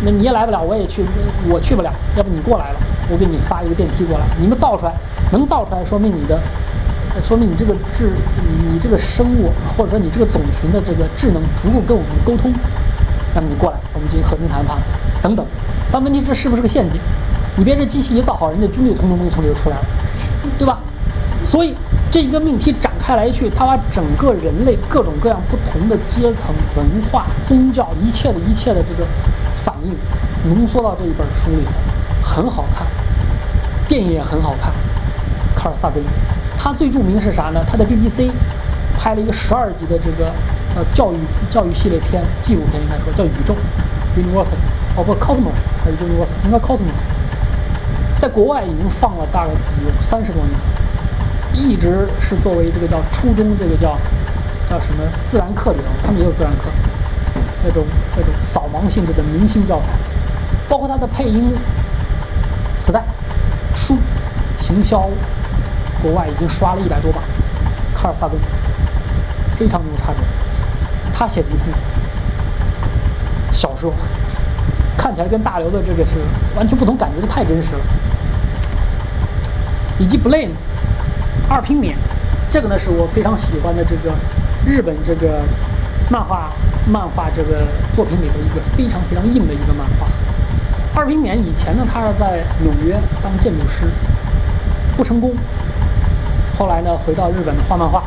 [0.05, 1.05] 那你也来不了，我也去，
[1.49, 1.93] 我去不了。
[2.17, 4.25] 要不你过来了，我给你发一个电梯过来。
[4.41, 4.93] 你们造出来，
[5.31, 6.41] 能造出来，说明你的，
[7.23, 8.11] 说明你这个智，
[8.49, 12.53] 你你这个生物，或者说你这个种群的这个智能足够跟我们沟通。
[13.35, 14.77] 那么你过来，我们进行和平谈判，
[15.23, 15.47] 等等。
[15.93, 17.01] 但问题这是不是个陷阱？
[17.55, 19.85] 你别这机器一造好，人家军队通通通从里头出来了，
[20.59, 20.81] 对吧？
[21.45, 21.75] 所以
[22.11, 29.07] 这一个命题展开来去，它把整个人类各种各样不同的阶层、文化、宗教，一切的一切的这个。
[29.65, 29.96] 反应
[30.48, 31.73] 浓缩到这一本书里头，
[32.23, 32.87] 很好看，
[33.88, 34.73] 电影也很好看。
[35.54, 36.02] 卡尔萨根，
[36.58, 37.63] 他最著名是啥呢？
[37.69, 38.31] 他在 BBC
[38.98, 40.33] 拍了一个十二集的这个
[40.75, 41.17] 呃教育
[41.50, 43.54] 教育系列片纪录片，应该说叫《宇宙》
[44.19, 44.56] （Universal），
[44.96, 46.44] 哦不，Cosmos 还是 Universal？
[46.44, 47.02] 应该 Cosmos。
[48.19, 50.58] 在国外已经放了大概有三十多年，
[51.52, 53.98] 一直是作为这个叫初中这个叫
[54.71, 56.69] 叫什么自然课里头，他们也有自然课。
[57.65, 57.85] 那种
[58.17, 59.89] 那种扫盲性质的明星教材，
[60.69, 61.55] 包括它的配音
[62.81, 63.05] 磁带、
[63.75, 63.97] 书、
[64.59, 65.09] 行销，
[66.03, 67.21] 国外已经刷了一百多把。
[67.95, 68.37] 卡尔萨根
[69.57, 70.19] 非常牛叉的，
[71.15, 71.71] 他写的一部
[73.53, 73.95] 小说，
[74.97, 76.19] 看起来跟大刘的这个是
[76.57, 77.81] 完全不同感觉的，太真实了。
[79.99, 80.51] 以及 Blame
[81.49, 81.97] 二平免，
[82.51, 84.13] 这个呢是我非常喜欢的这个
[84.67, 85.45] 日本这个
[86.13, 86.50] 漫画
[86.87, 90.06] 漫画这个作品里头一个非常非常硬的一个漫画。
[90.94, 93.87] 二平免以前呢，他是在纽约当建筑师，
[94.94, 95.33] 不成功。
[96.58, 98.02] 后来呢，回到日本画漫画，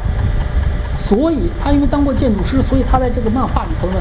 [0.95, 3.99] 所以他因为当过建筑师，所以他在这个漫画里头呢，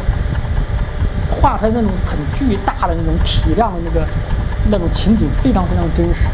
[1.30, 4.06] 画出来那种很巨大的那种体量的那个
[4.70, 6.26] 那种情景，非常非常真实。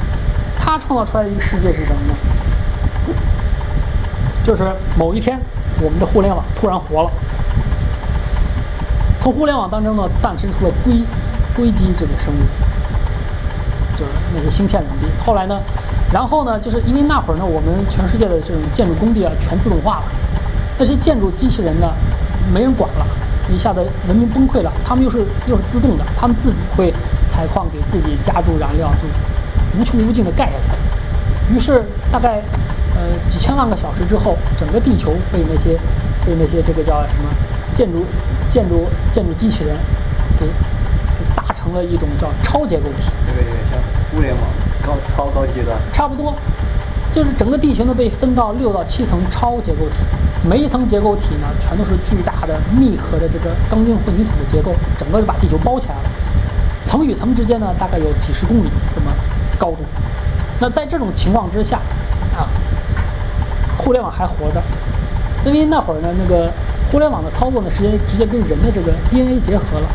[0.56, 2.14] 他创造出来的一个世界是什么呢？
[4.44, 4.64] 就是
[4.98, 5.40] 某一天，
[5.80, 7.12] 我们的互联网突然活了，
[9.20, 11.02] 从互联网当中呢诞生出了硅
[11.54, 12.42] 硅基这个生物，
[13.92, 15.06] 就是那些芯片等地。
[15.24, 15.60] 后来呢？
[16.12, 20.02] 然后呢，就是因为那会儿呢，我们全世界的这种建筑工地啊，全自动化了，
[20.76, 21.86] 那些建筑机器人呢，
[22.52, 23.06] 没人管了，
[23.48, 24.72] 一下子文明崩溃了。
[24.84, 26.92] 他们又是又是自动的，他们自己会
[27.28, 31.54] 采矿，给自己加注燃料，就无穷无尽的盖下去。
[31.54, 32.42] 于是大概
[32.96, 35.76] 呃几千万个小时之后，整个地球被那些
[36.26, 37.30] 被那些这个叫什么
[37.80, 38.04] 建筑
[38.50, 39.74] 建筑建筑机器人
[40.38, 43.10] 给给搭成了一种叫超结构体。
[43.26, 43.80] 这个有点像
[44.14, 44.42] 物联网。
[44.82, 46.34] 高超高阶段差不多，
[47.12, 49.96] 就是整个地球呢被分到六到七层超结构体，
[50.42, 56.02] 每一层结构体呢全都是巨大的密合的这个钢筋混凝土的结构，整个就把地球包起来了。
[56.86, 59.12] 层与层之间呢大概有几十公里这么
[59.58, 59.78] 高度。
[60.58, 61.78] 那在这种情况之下，
[62.36, 62.48] 啊，
[63.78, 64.62] 互联网还活着，
[65.44, 66.50] 因为那会儿呢那个
[66.91, 69.88] 互联网的操作呢直接直接跟人的这个 DNA 结合了，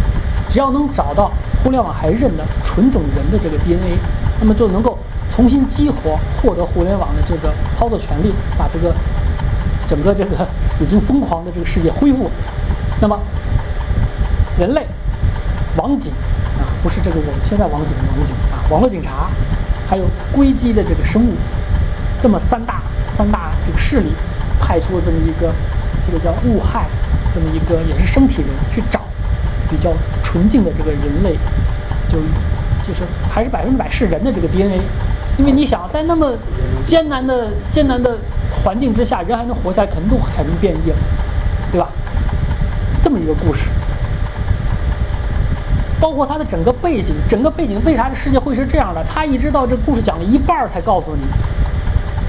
[0.49, 1.31] 只要能找到
[1.63, 3.97] 互联网还认的纯种人的这个 DNA。
[4.37, 4.99] 那么就能够
[5.31, 8.93] 重新激活，获得互联网的这个操作权利，把这个
[9.87, 10.45] 整个这个
[10.81, 12.29] 已经疯狂的这个世界恢复。
[12.99, 13.17] 那么，
[14.59, 14.85] 人类
[15.77, 16.11] 网警
[16.59, 19.29] 啊，不是这个我们现在网警的网警啊，网络警察，
[19.87, 21.33] 还有硅基的这个生物，
[22.21, 22.81] 这么三大
[23.13, 24.11] 三大这个势力，
[24.59, 25.49] 派出了这么一个
[26.05, 26.85] 这个叫物害，
[27.33, 29.01] 这么一个也是生体人去找
[29.69, 31.37] 比较纯净的这个人类，
[32.11, 32.19] 就。
[32.85, 34.79] 就是还是百分之百是人的这个 DNA，
[35.39, 36.31] 因为你想在那么
[36.83, 38.15] 艰难的艰难的
[38.51, 40.97] 环境之下，人还能活下来，肯定都产生变异了，
[41.71, 41.89] 对吧？
[43.01, 43.65] 这么一个故事，
[45.99, 49.03] 包括它的整个背景，整个背景为啥这世界会是这样的？
[49.03, 51.25] 他一直到这故事讲了一半才告诉你，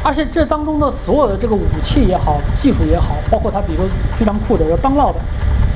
[0.07, 5.18] 而且这当中的所有的这个武器也好，技术也好，包括他比如说非常酷的要当烙的，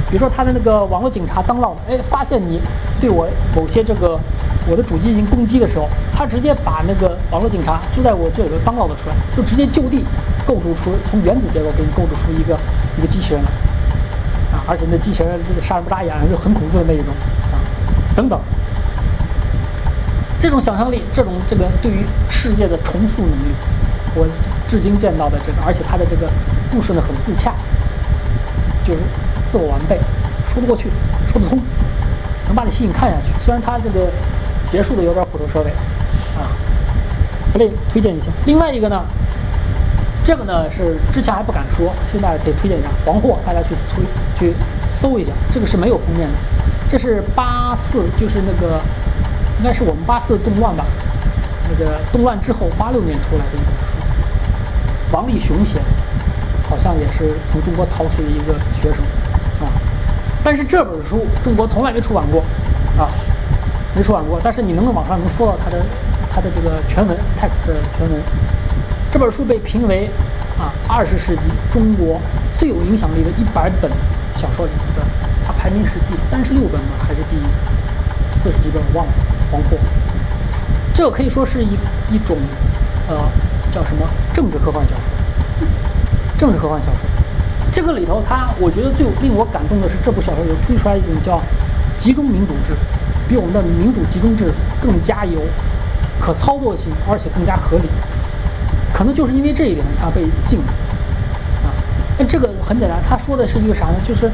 [0.06, 2.60] 比如说他的那个网络警察当烙的，哎，发现你
[3.00, 4.16] 对我某些这个。
[4.68, 10.04] 我的主机进行攻击的时候，他直接把那个网络警察就在我这里头当烙的出来，就直接就地
[10.46, 12.54] 构筑出从原子结构给你构筑出一个
[12.98, 13.48] 一个机器人来，
[14.52, 17.06] 啊，而且那机器人这个杀人不眨眼，就很恐怖的那一种，
[17.50, 17.56] 啊，
[18.14, 18.38] 等等，
[20.38, 23.54] 这种想象力，这种这个对于世界的重塑能力，
[24.14, 24.26] 我
[24.66, 26.30] 至今见到的这个，而且他的这个
[26.70, 27.52] 故事呢很自洽，
[28.84, 28.98] 就是
[29.50, 29.98] 自我完备，
[30.46, 30.88] 说得过去，
[31.32, 31.58] 说得通，
[32.46, 33.32] 能把你吸引看下去。
[33.44, 34.10] 虽然他这个。
[34.70, 35.70] 结束的有点虎头蛇尾，
[36.38, 36.46] 啊，
[37.52, 38.26] 不类推荐一下。
[38.46, 39.04] 另外一个呢，
[40.22, 44.04] 这个呢是之前还不敢说，现在可以推荐一下，黄货，大家去推
[44.38, 44.54] 去
[44.88, 45.32] 搜一下。
[45.50, 46.34] 这个是没有封面的，
[46.88, 48.80] 这是八四，就是那个
[49.58, 50.84] 应该是我们八四动乱吧，
[51.68, 53.66] 那个动乱之后八六年出来的一本，
[55.12, 55.84] 王立雄写的，
[56.68, 59.02] 好像也是从中国逃出的一个学生，
[59.60, 59.72] 啊，
[60.42, 62.40] 但是这本书中国从来没出版过，
[62.98, 63.08] 啊。
[63.92, 65.84] 没出版过，但是你能在网上能搜到它的
[66.30, 68.22] 它的这个全文 text 的全文。
[69.10, 70.08] 这本书被评为
[70.60, 72.20] 啊二十世纪中国
[72.56, 73.90] 最有影响力的一百本
[74.36, 75.04] 小说里面的，
[75.44, 76.90] 它排名是第三十六本吗？
[77.00, 77.36] 还是第
[78.38, 78.80] 四十几本？
[78.94, 79.12] 我忘了。
[79.50, 79.76] 黄祸，
[80.94, 81.70] 这可以说是一
[82.12, 82.36] 一种
[83.08, 83.16] 呃
[83.70, 85.68] 叫什么政治科幻小说。
[86.36, 87.00] 政治科幻小说，
[87.70, 91.40] 这个里头它我觉得最令我感动的是这部小说有推出来一种叫
[91.98, 92.74] 集中民主制。
[93.28, 94.52] 比我们的民主集中制
[94.82, 95.40] 更加有
[96.18, 97.84] 可操作性，而且更加合理。
[98.92, 100.64] 可能就是因为这一点，它被禁了
[101.62, 101.70] 啊。
[102.18, 103.94] 那这个很简单，他说的是一个啥呢？
[104.02, 104.28] 就是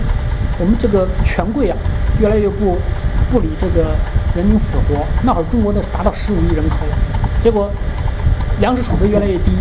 [0.59, 1.77] 我们这个权贵啊，
[2.19, 2.79] 越来越不
[3.31, 3.95] 不理这个
[4.35, 5.05] 人民死活。
[5.23, 6.97] 那会儿中国的达到十五亿人口了，
[7.43, 7.71] 结果
[8.61, 9.53] 粮食储备越来越低，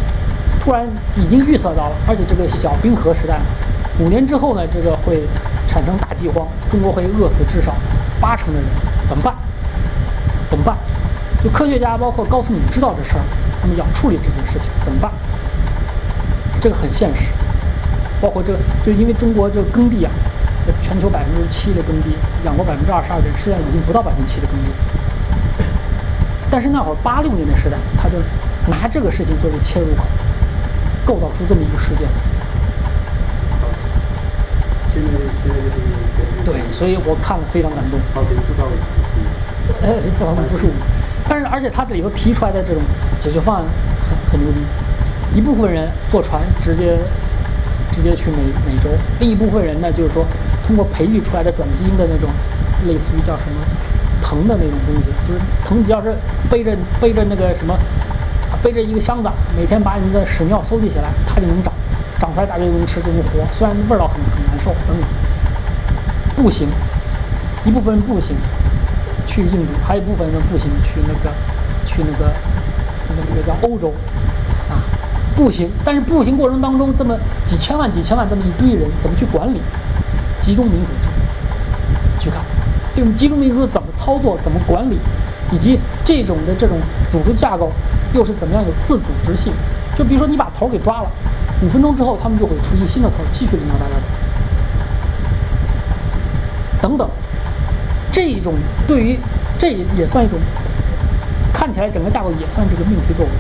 [0.60, 3.40] 突然已经预测到了，而且这个小冰河时代，
[4.00, 5.24] 五年之后呢，这个会
[5.68, 7.74] 产生大饥荒，中国会饿死至少
[8.20, 8.70] 八成的人。
[9.08, 9.36] 怎么办？
[10.48, 10.76] 怎么办？
[11.44, 13.22] 就科学家包括高层，你知道这事儿，
[13.62, 15.12] 他们要处理这件事情，怎么办？
[16.60, 17.30] 这个很现实。
[18.22, 20.12] 包括这，就因为中国这个耕地啊，
[20.66, 22.16] 在全球百分之七的耕地，
[22.46, 24.72] 养活百分之二十二的人，实际上已经不到百分之七的耕地。
[26.50, 28.18] 但是那会儿八六年的时代，他就
[28.68, 30.04] 拿这个事情作为切入口，
[31.06, 32.08] 构造出这么一个事件。
[34.94, 35.12] 现在
[35.44, 38.00] 现在就是对，所以我看了非常感动。
[38.46, 38.76] 至少是
[39.82, 40.72] 呃，这好像不是我，
[41.28, 42.82] 但是而且他这里头提出来的这种
[43.20, 43.66] 解决方案
[44.08, 44.60] 很很牛逼。
[45.36, 46.98] 一部分人坐船直接
[47.92, 48.90] 直接去美美洲，
[49.20, 50.26] 另一部分人呢，就是说
[50.66, 52.30] 通过培育出来的转基因的那种，
[52.88, 53.60] 类似于叫什么
[54.22, 56.16] 藤的那种东西，就是藤，只要是
[56.50, 57.80] 背着背着那个什么，啊
[58.66, 61.72] 背着一个箱子，每天把你的屎尿收集起来，它就能长，
[62.20, 65.08] 长出来大家就能吃，就能活，虽然味道很很难受等等。
[66.36, 66.68] 步行，
[67.64, 68.36] 一部分步行
[69.28, 71.32] 去印度，还有一部分人步行去那个
[71.86, 72.34] 去那个
[73.08, 73.94] 那个那个叫欧洲
[74.68, 74.82] 啊，
[75.36, 75.72] 步行。
[75.86, 79.62] 但是步行过程当中，这么几千万几千万这么一堆人，怎么去管理？
[80.40, 82.42] 集中民主制，去看
[82.96, 84.98] 这种集中民主制怎么操作、怎么管理，
[85.52, 86.80] 以及这种的这种
[87.12, 87.72] 组织架构
[88.16, 89.54] 又是怎么样有自组织性？
[89.96, 91.12] 就比如说你把头给抓了，
[91.62, 94.02] 五分钟之后他们就会出一个新的头，继续领导大家走。
[96.82, 97.10] 等等，
[98.12, 98.54] 这种
[98.88, 99.20] 对于
[99.60, 100.40] 这也算一种，
[101.54, 103.34] 看起来整个架构也算这个命题作文，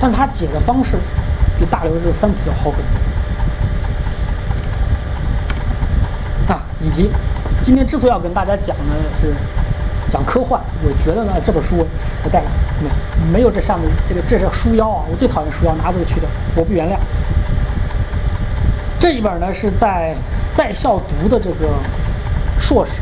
[0.00, 0.96] 但它解的方式
[1.58, 2.80] 比大刘的这个《三体》要好很
[6.46, 6.54] 多。
[6.54, 7.10] 啊，以及
[7.62, 9.32] 今天之所以要跟大家讲呢是
[10.10, 11.76] 讲科幻，我觉得呢这本书
[12.24, 12.42] 我带
[12.82, 12.88] 没
[13.32, 16.96] 没有这下面这个这是书腰啊，我最讨厌书腰，拿这个去掉，我不原谅。
[18.98, 20.14] 这一本呢是在
[20.54, 21.68] 在校读的这个。
[22.62, 22.92] 硕士，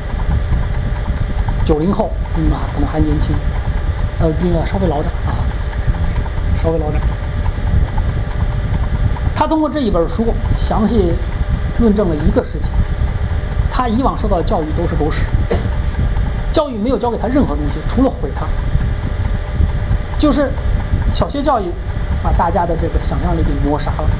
[1.65, 3.35] 九零后，嗯啊，可能还年轻，
[4.21, 5.35] 呃，那个稍微老点啊，
[6.63, 7.03] 稍微老点。
[9.35, 11.13] 他通过这一本书详细
[11.81, 12.71] 论证了一个事情：
[13.69, 15.25] 他以往受到的教育都是狗屎，
[16.59, 18.45] 教育没有教给他任何东西，除了毁他。
[20.19, 20.51] 就是
[21.15, 21.71] 小学教育
[22.21, 24.11] 把大家的这个想象力给磨杀了，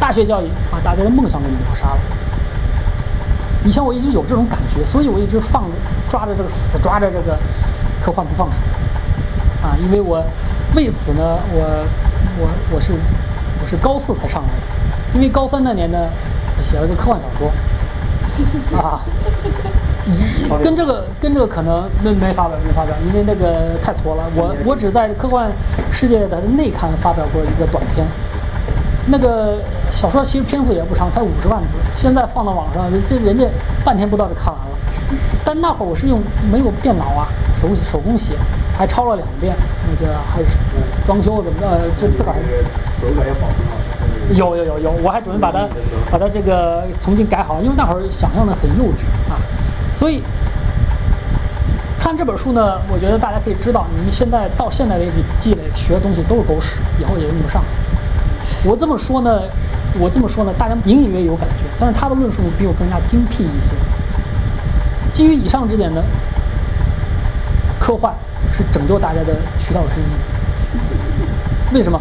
[0.00, 1.98] 大学教育把大家的梦想给磨杀了。
[3.64, 5.68] 以前我一直有这种感觉，所以我一直放着
[6.08, 7.38] 抓着这个死抓着这个
[8.04, 8.58] 科幻不放手
[9.62, 9.78] 啊！
[9.80, 10.20] 因为我
[10.74, 11.86] 为此呢，我
[12.40, 12.92] 我我是
[13.62, 14.54] 我是高四才上来的，
[15.14, 15.98] 因为高三那年呢
[16.64, 17.48] 写了个科幻小说
[18.76, 19.00] 啊，
[20.62, 24.24] 跟这个跟这个可能没没发表没发表，因为那个太挫了。
[24.34, 25.50] 我我只在科幻
[25.92, 28.06] 世界的内刊发表过一个短篇。
[29.06, 29.58] 那个
[29.90, 31.68] 小说其实篇幅也不长，才五十万字。
[31.96, 33.44] 现在放到网上，这人家
[33.84, 34.70] 半天不到就看完了。
[35.44, 36.20] 但那会儿我是用
[36.52, 37.26] 没有电脑啊，
[37.60, 38.36] 手手工写，
[38.76, 39.56] 还抄了两遍。
[39.90, 40.46] 那个还是
[41.04, 42.36] 装修怎么的，这自个儿
[42.92, 43.76] 手感要保存好。
[44.32, 45.66] 有有有有，我还准备把它
[46.12, 49.34] 把它这个重新改好，因为那会儿想象的很幼稚啊。
[50.00, 50.22] 所以
[51.98, 57.62] 看这本书呢，我觉得大家可以知道，你们现在到现在为止积累学的东西都是狗屎，以后也用不上。
[58.64, 59.42] 我这么说呢，
[59.98, 63.76] 我这么说呢，大家隐隐约有感觉，但是他的论述比我更加精辟一些。
[65.12, 66.02] 基于以上这点呢，
[67.78, 68.10] 科幻
[68.56, 71.74] 是拯救大家的渠道之一。
[71.74, 72.00] 为什么？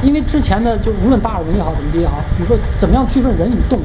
[0.00, 3.82] 因为之前呢，就无论达尔文也好，怎么地也好，比如说怎么样区分人与动物，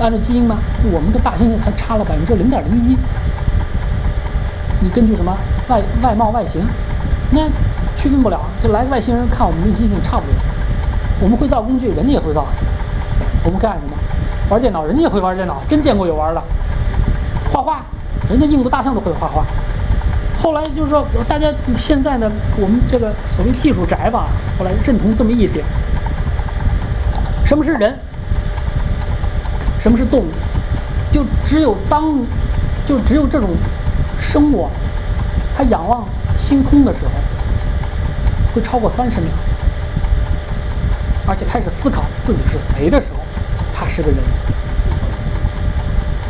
[0.00, 0.58] 按照基因吗，
[0.92, 2.96] 我们的大猩猩才差了百分之零点零一。
[4.80, 5.36] 你根据什么
[5.68, 6.60] 外外貌外形，
[7.30, 7.48] 那
[7.96, 10.34] 区分不了，就来个外星人看我们跟猩猩差不多。
[11.20, 12.44] 我们会造工具，人家也会造。
[13.44, 13.96] 我们干什么？
[14.50, 16.42] 玩电脑，人家也会玩电脑，真见过有玩的。
[17.52, 17.82] 画画，
[18.28, 19.44] 人家印度大象都会画画。
[20.42, 24.26] 后来就是说，大家现在呢，我们这个所谓技术宅吧，
[24.58, 25.64] 后来认同这么一点：
[27.46, 27.98] 什么是人？
[29.84, 30.28] 什么是动物？
[31.12, 32.18] 就只有当，
[32.86, 33.50] 就只有这种
[34.18, 34.66] 生物，
[35.54, 36.08] 它仰望
[36.38, 37.10] 星空的时候，
[38.54, 39.28] 会超过三十秒。
[41.26, 43.20] 而且开始思考自己是谁的时候，
[43.74, 44.16] 他是个人。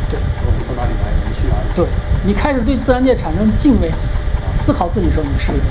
[0.09, 1.63] 对，我们从哪里来，我们去哪里？
[1.73, 1.87] 对，
[2.25, 3.89] 你开始对自然界产生敬畏，
[4.53, 5.65] 思考自己的时候，你是个人。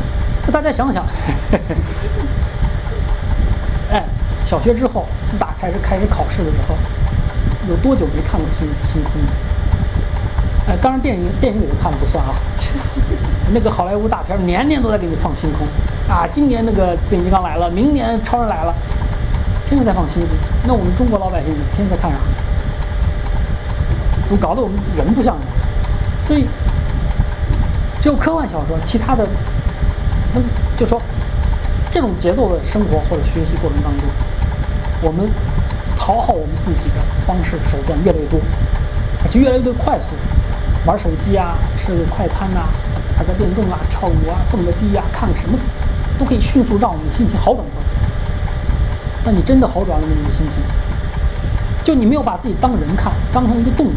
[0.47, 1.05] 那大家想想，
[3.93, 4.03] 哎，
[4.43, 6.75] 小学之后自打开始开始考试的时候，
[7.69, 9.33] 有多久没看过星星空了？
[10.69, 12.35] 哎，当然电影电影里头看了不算啊。
[13.53, 15.67] 那个好莱坞大片年年都在给你放星空
[16.09, 18.75] 啊，今年那个变形金刚来了，明年超人来了。
[19.67, 20.31] 天天在放星星，
[20.67, 22.19] 那我们中国老百姓天天在看啥？
[24.31, 25.47] 我搞得我们人不像人，
[26.27, 26.49] 所以
[28.01, 29.27] 只有科幻小说，其他的，
[30.35, 30.41] 那
[30.79, 31.01] 就说
[31.91, 34.09] 这种节奏的生活或者学习过程当中，
[35.03, 35.31] 我们
[36.05, 36.97] 讨好我们自己的
[37.27, 38.39] 方式手段越来越多，
[39.23, 40.13] 而且越来越快速，
[40.85, 42.69] 玩手机啊，吃个快餐呐、
[43.17, 45.59] 打个电动啊，跳舞啊，蹦个迪啊，看个什么，
[46.19, 47.89] 都可以迅速让我们的心情好转过来。
[49.25, 50.13] 但你真的好转了吗？
[50.15, 50.61] 你的心情？
[51.83, 53.93] 就你没有把自己当人看，当成一个动物，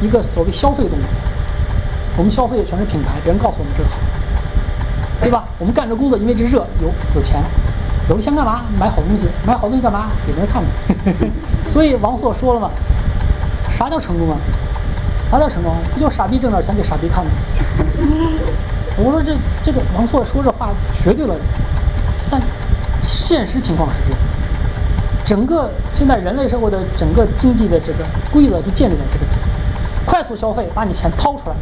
[0.00, 1.02] 一个所谓消费动物。
[2.16, 3.98] 我们消费的全是品牌，别人告诉我们这个好，
[5.20, 5.44] 对吧？
[5.58, 7.42] 我们干这工作，因为这热，有有钱，
[8.08, 8.62] 有了钱干嘛？
[8.78, 10.06] 买好东西，买好东西干嘛？
[10.26, 10.68] 给别人看的。
[11.68, 12.70] 所以王朔说了嘛，
[13.70, 14.36] 啥叫成功啊？
[15.30, 15.74] 啥叫成功？
[15.92, 17.30] 不就傻逼挣点钱给傻逼看吗？
[18.96, 21.36] 我说这这个王朔说这话绝对了，
[22.30, 22.40] 但
[23.02, 24.18] 现实情况是这样。
[25.24, 27.98] 整个现在人类社会的整个经济的这个
[28.32, 29.40] 规则就建立在这个地方：
[30.06, 31.56] 快速消费，把你钱掏出来，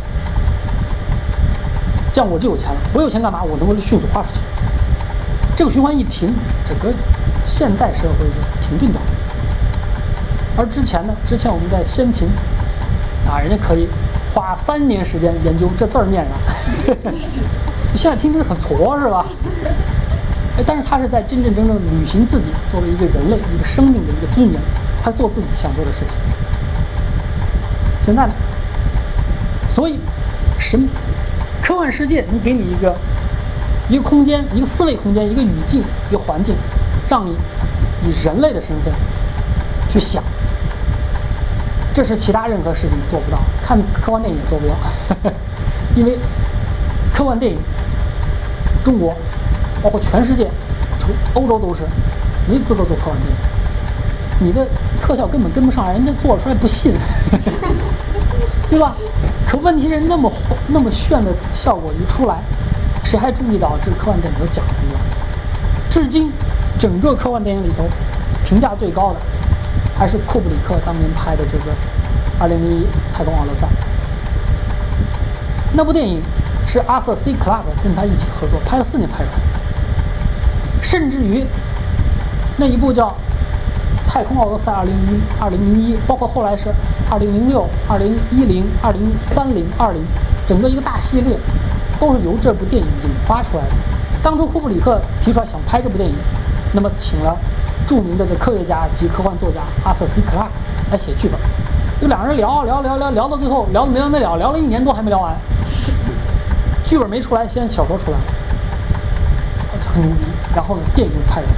[2.12, 2.76] 这样我就有钱了。
[2.94, 3.42] 我有钱干嘛？
[3.42, 4.38] 我能够迅速花出去。
[5.56, 6.32] 这个循环一停，
[6.68, 6.92] 整个
[7.42, 9.00] 现代社会就停顿掉。
[10.54, 11.14] 而之前呢？
[11.26, 12.28] 之前我们在先秦
[13.26, 13.88] 啊，人家可以
[14.34, 16.92] 花三年时间研究这字儿念啥。
[17.96, 19.24] 现在听着很挫是吧？
[20.58, 24.60] 哎，但是他是在真真正正履行自己作为一个人类、一个生命的一个尊严，
[25.02, 26.08] 他做自己想做的事情。
[28.04, 28.32] 现在呢？
[29.70, 30.00] 所以，
[30.58, 30.88] 神
[31.62, 32.96] 科幻世界能给你一个
[33.88, 36.54] 一个空间、一个思维空间、一个语境、一个环境，
[37.08, 37.36] 让你
[38.04, 38.92] 以人类的身份
[39.88, 40.22] 去想。
[41.94, 44.74] 这是其他任何事情做不到，看科幻电影也做不到，
[45.96, 46.18] 因为
[47.14, 47.58] 科幻电影，
[48.84, 49.16] 中国。
[49.82, 50.50] 包括全世界，
[50.98, 51.82] 除欧洲都是
[52.48, 53.36] 没资格做科幻电影。
[54.40, 54.66] 你的
[55.00, 56.92] 特效根本跟不上，人家做出来不信，
[58.68, 58.96] 对吧？
[59.46, 60.32] 可问题是那么
[60.66, 62.42] 那么炫的效果一出来，
[63.06, 64.98] 谁还注意到这个科幻电影都假的呢？
[65.88, 66.32] 至今，
[66.76, 67.84] 整个科幻电影里头
[68.44, 69.20] 评价最高的
[69.96, 71.72] 还是库布里克当年拍的这个
[72.52, 72.84] 《2001
[73.14, 73.66] 太空奥德赛》。
[75.72, 76.20] 那部电影
[76.66, 80.82] 是阿瑟 ·C· 克拉克跟他一起合作拍了四年拍出来的。
[80.82, 81.44] 甚至于
[82.56, 83.08] 那一部叫
[84.04, 86.70] 《太空奥德赛》二零零二零零一，包括后来是
[87.08, 90.04] 二零零六、二零一零、二零三零、二零，
[90.48, 91.38] 整个一个大系列，
[91.98, 93.70] 都是由这部电影引发出来的。
[94.22, 96.14] 当初库布里克提出来想拍这部电影，
[96.72, 97.36] 那么请了
[97.86, 100.48] 著名的这科学家及科幻作家阿瑟 ·C· 克拉
[100.90, 101.38] 来写剧本，
[102.00, 105.36] 就两个人聊聊聊聊聊到最后聊的没完没了，聊了一年多还没聊完，
[106.84, 108.24] 剧本没出来，先小说出来了。
[109.92, 111.48] 很牛逼，然后呢，电影拍的，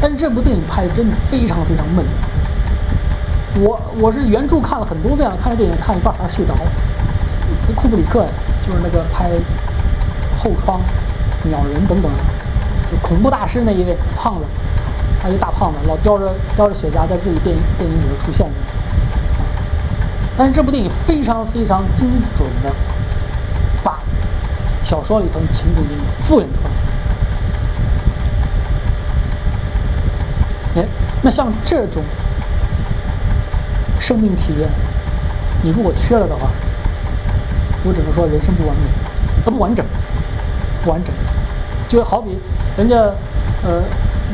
[0.00, 2.04] 但是这部电影拍的真的非常非常闷。
[3.60, 6.60] 我我是原著看了很多遍了，看着电影看一半还是睡着了。
[7.68, 8.26] 那库布里克，
[8.62, 9.30] 就是那个拍
[10.44, 10.78] 《后窗》
[11.48, 12.12] 《鸟人》等等，
[12.92, 14.40] 就恐怖大师那一位胖子，
[15.18, 18.52] 他一大胖子，老叼着叼着雪茄在自己电影电影里头出现的。
[20.36, 22.70] 但是这部电影非常非常精准的
[23.82, 23.98] 把
[24.82, 26.70] 小说里头的情景给复原出来。
[30.82, 30.84] 哎，
[31.22, 32.02] 那像这种
[33.98, 34.68] 生命体验，
[35.62, 36.48] 你如果缺了的话，
[37.84, 38.88] 我只能说人生不完美，
[39.44, 39.86] 它不完整，
[40.90, 41.14] 完整。
[41.88, 42.38] 就好比
[42.76, 42.96] 人家
[43.62, 43.82] 呃，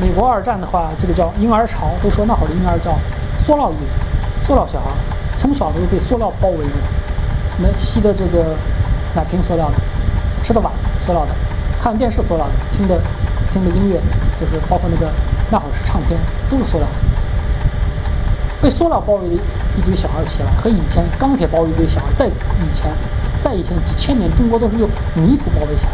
[0.01, 2.97] 美国二战的话，这个叫婴儿潮，都说那会儿的婴儿叫
[3.45, 3.85] 塑料一族，
[4.41, 4.91] 塑料小孩，
[5.37, 6.71] 从小就被塑料包围着，
[7.59, 8.57] 那吸的这个
[9.15, 9.77] 奶瓶塑料的，
[10.43, 10.73] 吃的碗
[11.05, 11.35] 塑料的，
[11.81, 13.01] 看电视塑料的，听的
[13.53, 14.01] 听的音乐
[14.41, 15.11] 就是包括那个。
[15.53, 16.17] 那会儿是唱片，
[16.49, 16.87] 都是塑料，
[18.63, 19.35] 被塑料包围的
[19.77, 22.31] 一堆小孩起来，和以前钢铁包围一堆小孩，在以
[22.73, 22.93] 前，
[23.43, 25.93] 在以前几千年，中国都是用泥土包围起来，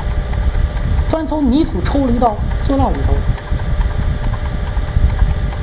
[1.08, 3.14] 突然从泥土抽离到塑料里头，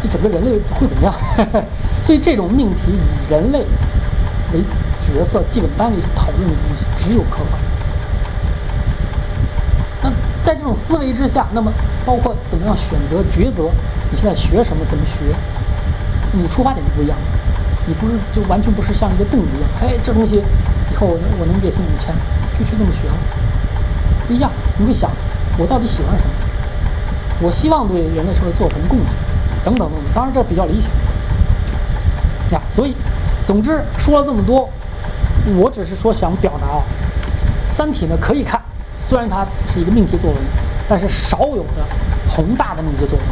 [0.02, 1.14] 这整个人类会怎么样？
[2.02, 3.66] 所以这种命题以人类
[4.54, 4.62] 为
[5.00, 7.60] 角色、基本单位去讨论的东西，只有科幻。
[10.02, 10.10] 那
[10.44, 11.72] 在这种思维之下，那么
[12.06, 13.70] 包括怎么样选择抉择，
[14.12, 15.34] 你现在学什么，怎么学，
[16.32, 17.18] 你出发点就不一样。
[17.86, 20.38] 你不是就完全不是像一个动物一样，哎，这东西
[20.92, 22.16] 以后我能我能月薪五千，
[22.58, 23.16] 就去这么学了，
[24.26, 24.50] 不一样。
[24.78, 25.12] 你会想，
[25.58, 26.32] 我到底喜欢什么？
[27.42, 29.16] 我希望对人类社会做什么贡献？
[29.64, 30.14] 等等等等。
[30.14, 30.90] 当然这比较理想
[32.52, 32.62] 呀。
[32.70, 32.96] 所以，
[33.46, 34.70] 总之说了这么多，
[35.56, 36.82] 我只是说想表达啊，
[37.74, 38.62] 《三体》呢可以看。
[38.98, 40.40] 虽然它是一个命题作文，
[40.88, 41.86] 但是少有的
[42.30, 43.28] 宏大的命题作文，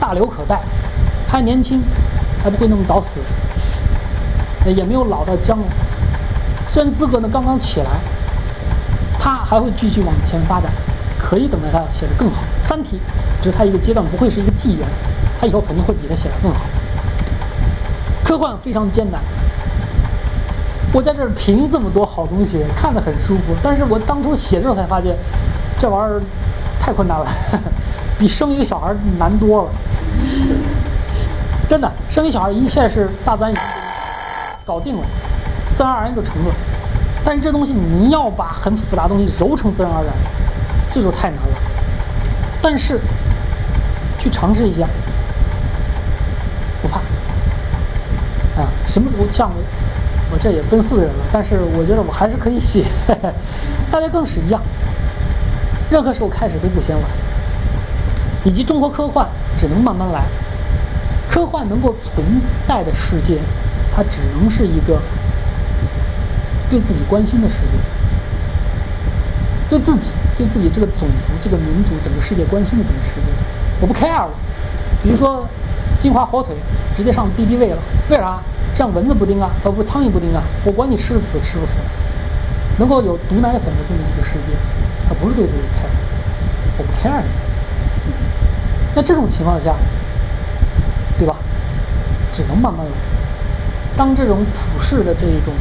[0.00, 0.60] 大留可待，
[1.28, 1.82] 还年轻，
[2.42, 3.20] 还不会那么早死，
[4.66, 5.64] 也没有老到僵了。
[6.68, 8.00] 虽然资格呢刚刚起来，
[9.18, 10.70] 他还会继续往前发展，
[11.30, 12.42] 可以等待他写的更好。
[12.60, 12.98] 三体
[13.40, 14.84] 只是他一个阶段，不会是一个纪元，
[15.40, 16.62] 他以后肯定会比他写的更好。
[18.24, 19.20] 科幻非常艰难，
[20.92, 25.16] 我在这儿评这么多好东西，看着很舒服，但是我当初写的时候才发现，
[25.78, 26.20] 这玩意儿
[26.80, 27.26] 太困难了，
[28.18, 29.70] 比生一个小孩难多了。
[31.68, 33.54] 真的，生一小孩一切是大自然
[34.66, 35.06] 搞定了，
[35.76, 36.54] 自然而然就成了。
[37.24, 40.12] 但是这东西你要把很复杂的东西揉成自然而然，
[40.90, 41.60] 这就太难了。
[42.60, 43.00] 但是
[44.18, 44.86] 去尝试一下，
[46.82, 46.98] 不怕
[48.60, 48.68] 啊！
[48.86, 49.56] 什么我像我，
[50.32, 52.84] 我这也奔四的人了，但是我觉得我还是可以写。
[53.90, 54.60] 大家更是一样，
[55.90, 57.04] 任何时候开始都不嫌晚。
[58.44, 59.26] 以及中国科幻
[59.58, 60.24] 只能慢慢来。
[61.30, 63.38] 科幻能够存在的世界，
[63.94, 65.00] 它只能是一个
[66.68, 67.76] 对自己关心的世界，
[69.68, 73.32] 对自己、对自己这个种族、这个民族、整个世界关心的这个世界，
[73.80, 74.30] 我不 care 了。
[75.02, 75.46] 比如说，
[75.98, 76.54] 金华火腿
[76.96, 77.78] 直接上敌敌畏了，
[78.08, 78.40] 为啥？
[78.74, 81.74] 这样蚊子不叮啊，呃不，苍蝇不叮啊，我管你吃死吃不死。
[82.78, 84.52] 能够有毒奶粉的这么一个世界，
[85.08, 85.88] 它不是对自己 care，
[86.78, 87.28] 我不 care 你。
[88.94, 89.74] 那这种情况下。
[91.18, 91.36] 对吧？
[92.32, 92.92] 只能慢慢来。
[93.94, 95.52] 当这种普世的这一种，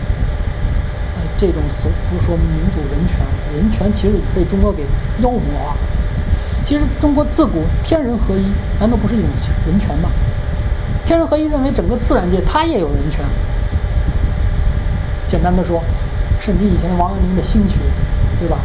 [1.39, 3.19] 这种所不是说民主人权，
[3.55, 4.83] 人权其实已被中国给
[5.23, 5.73] 妖魔化。
[6.65, 8.43] 其实中国自古天人合一，
[8.77, 9.29] 难道不是一种
[9.65, 10.09] 人权吗？
[11.05, 13.23] 天人合一认为整个自然界它也有人权。
[15.29, 15.81] 简单的说，
[16.41, 17.77] 甚至以前王阳明的心学，
[18.37, 18.57] 对吧？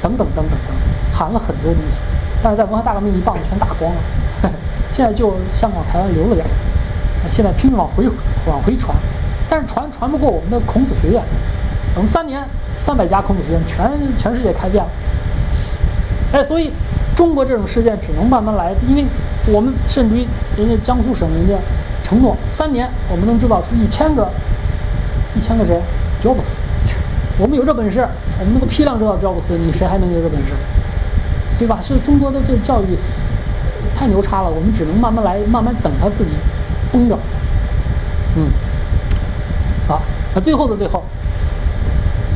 [0.00, 0.76] 等等等等等，
[1.12, 1.98] 含了很多东西，
[2.40, 4.00] 但是在文化大革命一棒子全打光了。
[4.94, 6.50] 现在就香港、台湾留了点儿，
[7.32, 8.08] 现在拼命往回
[8.46, 8.96] 往回传，
[9.48, 11.20] 但是传传不过我们的孔子学院。
[11.94, 12.42] 我们三年
[12.80, 14.90] 三百家孔子学院，全全世界开遍了。
[16.32, 16.72] 哎，所以
[17.16, 19.04] 中国这种事件只能慢慢来，因为
[19.46, 20.26] 我们甚至于
[20.56, 21.54] 人家江苏省人家
[22.02, 24.30] 承诺三年我们能制造出一千个
[25.34, 25.80] 一千个谁
[26.22, 26.56] 乔布斯，
[27.38, 28.06] 我们有这本事，
[28.38, 30.52] 我们能够批量制造乔布斯，你谁还能有这本事？
[31.58, 31.78] 对吧？
[31.82, 32.96] 所以中国的这个教育。
[33.96, 36.30] 太牛叉了，我们只能慢慢来，慢慢等它自己
[36.90, 37.18] 崩掉。
[38.34, 38.48] 嗯，
[39.86, 40.00] 好，
[40.34, 41.02] 那最后的最后，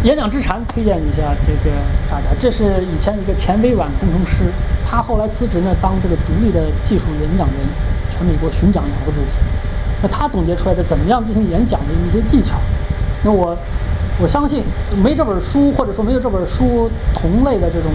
[0.04, 1.74] 演讲之禅推荐一下这个
[2.10, 4.44] 大家，这是以前一个前微软工程师，
[4.86, 7.56] 他后来辞职呢，当这个独立的技术演讲人，
[8.10, 9.36] 全美国巡讲养活自己。
[10.02, 12.56] 那他总结出来的怎么样进行演讲的一些技巧，
[13.24, 13.56] 那我
[14.20, 14.62] 我相信
[15.02, 17.90] 没这本书，或者说没有这本书同类的这种。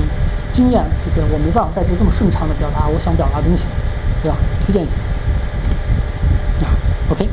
[0.51, 3.65] 经验，这个我没办法在这这么顺畅的表达我想表达的东西，
[4.23, 4.37] 对吧？
[4.65, 4.87] 推荐一
[6.59, 6.73] 下啊
[7.11, 7.29] ，OK，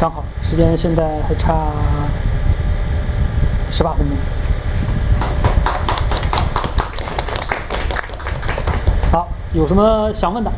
[0.00, 1.70] 刚好时间现在还差
[3.76, 4.16] 十八分钟，
[9.12, 10.50] 好，有什么想问的？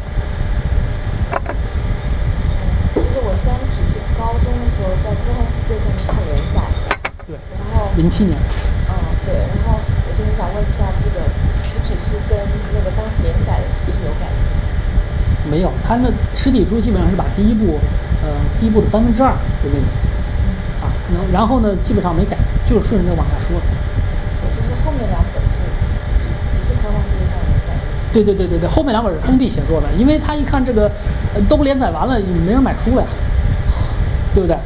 [2.95, 6.95] 其实我《三体》是高中的时候在科幻世界上面看连载的，
[7.27, 8.39] 对，然后零七年，
[8.87, 8.95] 嗯，
[9.27, 10.15] 对，然后我。
[10.19, 11.27] 就很想问一下，这个
[11.63, 12.39] 实体书跟
[12.75, 15.51] 那个当时连载的是不是有改进？
[15.51, 17.81] 没有，它那实体书基本上是把第一部，
[18.23, 19.31] 呃，第一部的三分之二
[19.63, 19.83] 的内容，
[20.83, 20.87] 啊，
[21.33, 22.37] 然后呢，基本上没改，
[22.69, 23.59] 就是顺着往下说。
[24.55, 25.57] 就是后面两本是，
[26.53, 27.81] 不是科幻世界上连载的。
[28.13, 30.91] 对对对对对，后面两本是封闭写作的，因为他一看这个，
[31.49, 33.09] 都连载完了，没人买书了呀，
[34.35, 34.57] 对不对？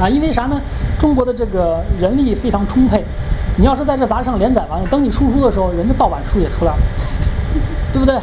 [0.00, 0.60] 啊，因为啥呢？
[0.98, 3.04] 中国的这个人力非常充沛。
[3.56, 6.78] 你要是在这杂志上连载完了，等你出书的时候，人家盗版书也出来了，
[7.92, 8.18] 对不对？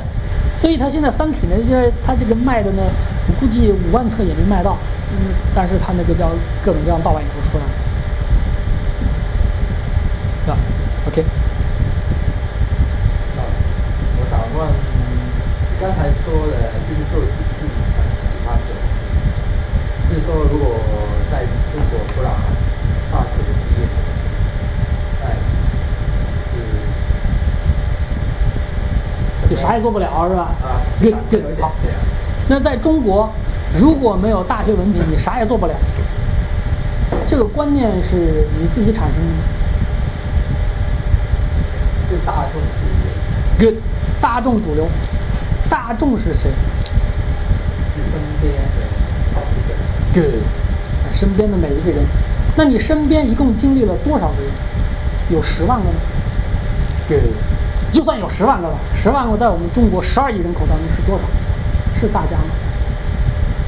[0.58, 2.84] 所以他现在《三体》呢，现在他这个卖的呢，
[3.28, 4.78] 我估计五万册也没卖到，
[5.12, 6.28] 嗯，但是他那个叫
[6.62, 7.72] 各种各样盗版也都出来了，
[10.44, 10.58] 是吧
[11.08, 11.24] ？OK。
[13.38, 13.40] 啊，
[14.20, 14.68] 我想问，
[15.80, 20.76] 刚才说的就是做自己喜欢做的事情，就是说，如果
[21.32, 22.30] 在中国不然
[23.10, 23.88] 大学毕业。
[29.50, 30.52] 就啥也做不了，是吧？
[30.62, 31.72] 啊，对对，好。
[32.50, 33.32] 那在中国，
[33.74, 35.74] 如果没有大学文凭，你啥也做不了。
[37.26, 39.32] 这个观念是你自己产生的。
[42.10, 42.60] 是大众主
[43.00, 43.72] 流。
[43.72, 43.80] 对，
[44.20, 44.86] 大众主流。
[45.70, 46.52] 大众是谁？
[47.96, 48.90] 你身边的每
[49.56, 49.80] 一个人。
[50.12, 50.42] 对，
[51.14, 52.06] 身边的每一个人。
[52.58, 54.52] 那你身边一共经历了多少个人？
[55.30, 55.96] 有十万个吗？
[58.02, 58.02] 对。
[58.02, 61.24] 就算有十万个吧，十万个在我们中国十二亿人口当中是多少？
[61.93, 62.45] 是大家吗？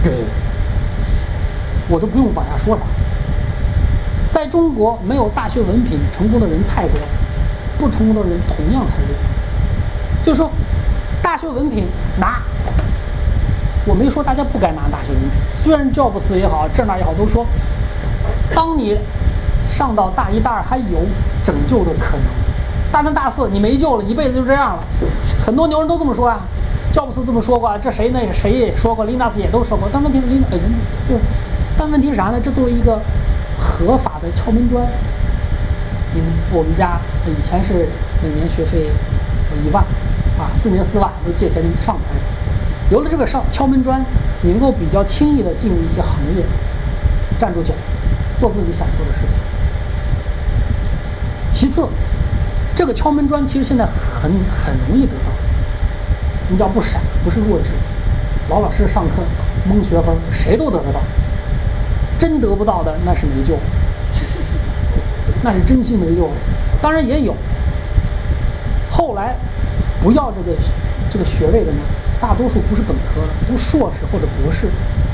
[0.03, 0.11] 对，
[1.87, 2.81] 我都不用往下说啥。
[4.31, 6.99] 在中国没有大学文凭成功的人太多，
[7.77, 9.13] 不成功的人同样太多。
[10.23, 10.49] 就是说，
[11.21, 11.85] 大学文凭
[12.19, 12.41] 拿，
[13.85, 15.29] 我没说大家不该拿大学文凭。
[15.53, 17.45] 虽然 Jobs 也好，这那也好，都说
[18.55, 18.97] 当你
[19.63, 21.05] 上到大一、大二还有
[21.43, 22.25] 拯救的可能，
[22.93, 24.83] 大三、大四你没救了，一辈子就这样了。
[25.43, 26.39] 很多牛人都这么说啊，
[26.93, 29.89] 乔布斯这么说过，这谁那个谁也说过，林纳斯也都说过。
[29.91, 30.71] 但问题是林纳，呃人
[31.09, 31.21] 就是，
[31.75, 32.39] 但问题是啥呢？
[32.39, 33.01] 这作为一个
[33.57, 34.85] 合法的敲门砖，
[36.13, 37.89] 你们我们家以前是
[38.21, 38.85] 每年学费
[39.65, 39.83] 一万，
[40.37, 42.91] 啊，四年四万都借钱上出来的。
[42.91, 44.05] 有了这个上敲门砖，
[44.43, 46.45] 你能够比较轻易的进入一些行业，
[47.39, 47.73] 站住脚，
[48.39, 49.35] 做自己想做的事情。
[51.51, 51.87] 其次，
[52.83, 55.31] 这个敲门砖其实现在很很容易得到，
[56.49, 57.69] 你只要不傻，不是弱智，
[58.49, 59.23] 老老实实上课，
[59.65, 60.99] 蒙学分，谁都得得到。
[62.19, 63.57] 真得不到的那是没救，
[65.41, 66.33] 那是真心没救了。
[66.81, 67.33] 当然也有，
[68.91, 69.37] 后来
[70.01, 70.57] 不要这个
[71.09, 71.79] 这个学位的呢，
[72.19, 74.67] 大多数不是本科的，都硕士或者博士。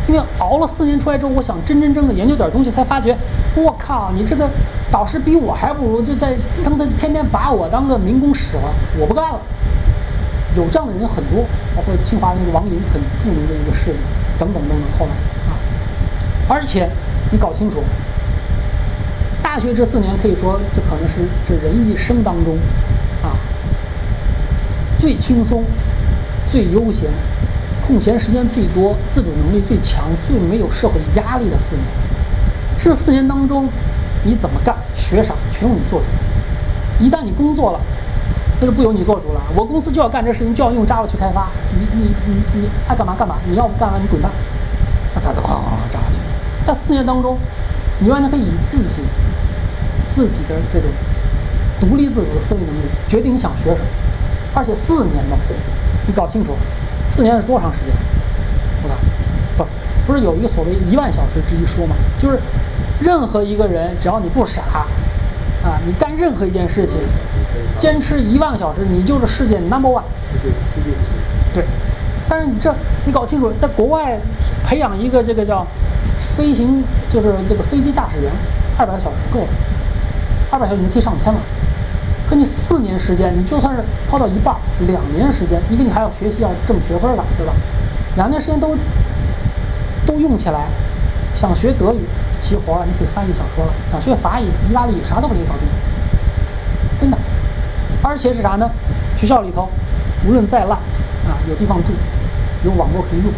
[0.10, 3.16] 因为熬了四年出来之后，我想真真正正研究点东西，才发觉，
[3.56, 4.50] 我靠，你这个
[4.92, 9.40] 导师比我还不如，就在他们天天把我当个民工使了，我不干了。
[10.58, 11.46] 有这样的人很多，
[11.76, 13.98] 包括清华那个王林，很著名的一个事例，
[14.40, 14.82] 等等等等。
[14.98, 15.12] 后来
[15.46, 15.54] 啊，
[16.50, 16.90] 而且
[17.32, 17.84] 你搞清楚，
[19.44, 22.58] 大学这四年可以说这可能是这人一生当中
[23.22, 23.38] 啊
[24.98, 25.64] 最轻松、
[26.52, 27.12] 最悠闲。
[27.90, 31.84] 空闲时间最多、自主能力最强、最没有社会压力的四年，
[32.78, 33.68] 这四年当中，
[34.24, 36.06] 你怎么干、学啥，全由你做主。
[37.04, 37.80] 一旦你工作了，
[38.62, 39.42] 那就不由你做主了。
[39.56, 41.48] 我公司就要干这事情，就要用 Java 去开发。
[41.74, 44.30] 你你你你爱干嘛干嘛，你要不干了你滚蛋。
[45.16, 46.20] 那他就哐哐哐 Java 去。
[46.68, 47.40] 在四年当中，
[47.98, 49.02] 你完全可以以自己
[50.14, 50.88] 自己的这种
[51.80, 53.88] 独立自主的思维能力决定你想学什么，
[54.54, 55.36] 而且四年呢，
[56.06, 56.52] 你搞清楚。
[57.10, 57.94] 四年是多长时间？
[58.84, 58.98] 我看，
[59.58, 59.66] 不，
[60.08, 61.96] 不是有一个所谓一万小时之一说吗？
[62.22, 62.40] 就是
[63.02, 64.62] 任何一个人，只要你不傻，
[65.64, 66.96] 啊，你干任何一件事情，
[67.78, 70.04] 坚持一万个小时，你就是世界 number one。
[70.24, 70.96] 世界世界。
[71.54, 71.66] 对，
[72.30, 72.74] 但是你这
[73.06, 74.18] 你搞清楚，在国外
[74.64, 75.66] 培养一个这个叫
[76.38, 78.32] 飞行，就是这个飞机驾驶员，
[78.78, 79.48] 二百个小时够了，
[80.52, 81.40] 二百小时你就可以上天了。
[82.30, 84.56] 可你四年时间，你就算是抛到一半，
[84.86, 87.52] 两年时间，因为你还要学习，要挣学分的，对吧？
[88.16, 88.78] 两年时间都
[90.06, 90.68] 都用起来，
[91.34, 92.06] 想学德语，
[92.40, 95.68] 齐活了，你可以翻译小说了；想学法语、意大利语，啥都可以搞定，
[97.00, 97.18] 真的。
[98.04, 98.70] 而且是啥呢？
[99.18, 99.68] 学校里头，
[100.28, 100.78] 无论再烂，
[101.26, 101.94] 啊，有地方住，
[102.64, 103.34] 有网络可以用，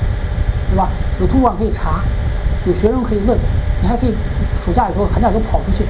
[0.69, 0.89] 对吧？
[1.21, 2.01] 有图书馆可以查，
[2.65, 3.37] 有学生可以问，
[3.81, 4.13] 你还可以
[4.65, 5.85] 暑假以后、寒假以后跑出去。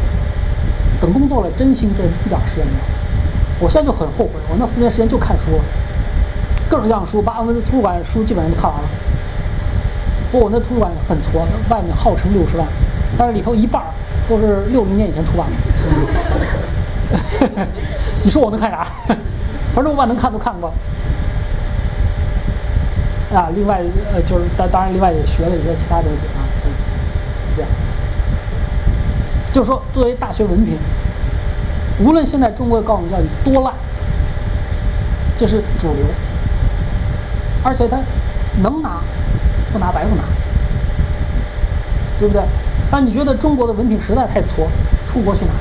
[1.02, 2.84] 等工作了，真心这一点时间没有。
[3.60, 5.60] 我现在就很后悔，我那四年时间就看书，
[6.70, 8.88] 各种各样书，把我们的图书馆书基本上都看完了。
[10.32, 12.66] 不过我那图书馆很矬，外面号称六十万，
[13.18, 13.82] 但是里头一半
[14.28, 15.58] 都是六零年以前出版的。
[18.24, 18.88] 你说我能看啥？
[19.74, 20.72] 反正我把能看都看过。
[23.34, 23.82] 啊，另外
[24.14, 26.68] 呃，就是当当然，另外也学了一些其他东西啊，是
[27.56, 27.72] 这样。
[29.54, 30.78] 就是说，作为大学文凭，
[32.00, 33.74] 无论现在中国的高等教育多烂，
[35.38, 36.06] 这是主流，
[37.64, 37.98] 而且他
[38.64, 39.02] 能拿，
[39.74, 40.24] 不拿白不拿，
[42.18, 42.42] 对不对？
[42.90, 44.70] 但你觉得中国的文凭实在太挫，
[45.08, 45.52] 出国去拿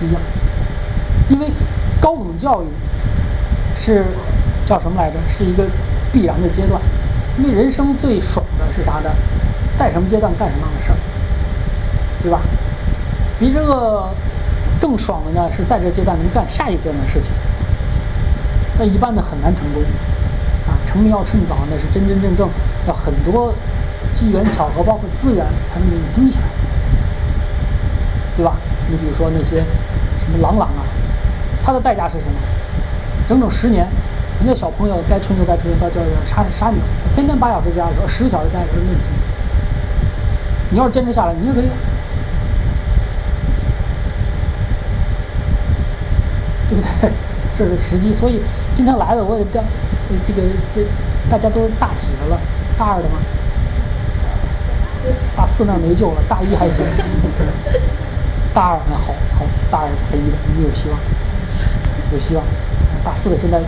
[0.00, 0.20] 去，一样，
[1.30, 1.50] 因为
[2.00, 2.66] 高等教育
[3.74, 4.04] 是
[4.66, 5.16] 叫什么来着？
[5.28, 5.64] 是一个
[6.12, 6.80] 必然的阶段，
[7.38, 9.10] 因为人生最爽的是啥呢？
[9.78, 10.96] 在什么阶段干什么样的事儿。
[12.22, 12.40] 对吧？
[13.38, 14.10] 比这个
[14.80, 17.30] 更爽的呢，是在这阶段能干下一阶段的事情。
[18.78, 19.82] 但一般的很难成功，
[20.68, 22.48] 啊，成名要趁早，那是真真正正
[22.86, 23.54] 要很多
[24.12, 26.44] 机缘巧合，包括资源才能给你堆起来，
[28.36, 28.56] 对吧？
[28.88, 29.56] 你比如说那些
[30.20, 30.84] 什么郎朗啊，
[31.62, 32.32] 他的代价是什么？
[33.28, 33.86] 整整十年，
[34.40, 36.78] 人家小朋友该吹牛该吹牛，该叫叫傻傻牛，
[37.14, 39.04] 天天八小时加时，十个小时加时没问题。
[40.70, 41.64] 你要是坚持下来，你就可以。
[46.70, 47.10] 对不对？
[47.58, 48.40] 这是时机，所以
[48.72, 49.60] 今天来了我也调，
[50.24, 50.40] 这个
[51.28, 52.40] 大家都是大几的了？
[52.78, 53.18] 大二的吗？
[55.36, 56.86] 大四那没救了，大一还行。
[58.54, 60.98] 大二那好好，大二大一的你有希望，
[62.12, 62.44] 有希望。
[63.04, 63.60] 大四的现在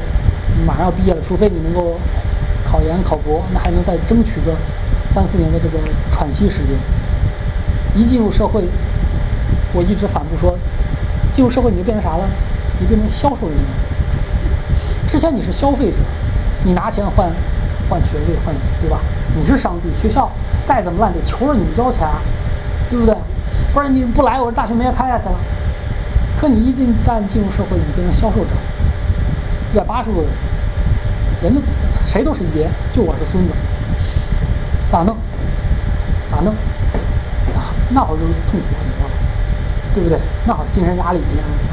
[0.65, 1.99] 马上要毕业了，除非你能够
[2.65, 4.55] 考研考博，那还能再争取个
[5.11, 5.79] 三四年的这个
[6.11, 6.77] 喘息时间。
[7.95, 8.65] 一进入社会，
[9.75, 10.57] 我一直反复说，
[11.35, 12.25] 进入社会你就变成啥了？
[12.81, 13.65] 你变成销售人员，
[15.09, 15.97] 之前你是消费者，
[16.65, 17.31] 你拿钱换
[17.89, 18.99] 换学位换对吧？
[19.37, 20.31] 你是上帝，学校
[20.67, 22.21] 再怎么烂得求着你们交钱啊，
[22.91, 23.15] 对不对？
[23.73, 25.35] 不然你不来，我这大学没法开下去了。
[26.39, 26.73] 可你一
[27.07, 28.51] 旦进入社会，你变成销售者，
[29.73, 30.29] 一百八十度的，
[31.43, 31.61] 人家
[32.05, 33.51] 谁都是爷，就我是孙子，
[34.91, 35.17] 咋弄？
[36.31, 36.53] 咋弄？
[37.55, 39.15] 啊，那会儿就痛苦很多了，
[39.95, 40.19] 对不对？
[40.45, 41.63] 那会儿精神压力比现在大很多。
[41.63, 41.72] 什么？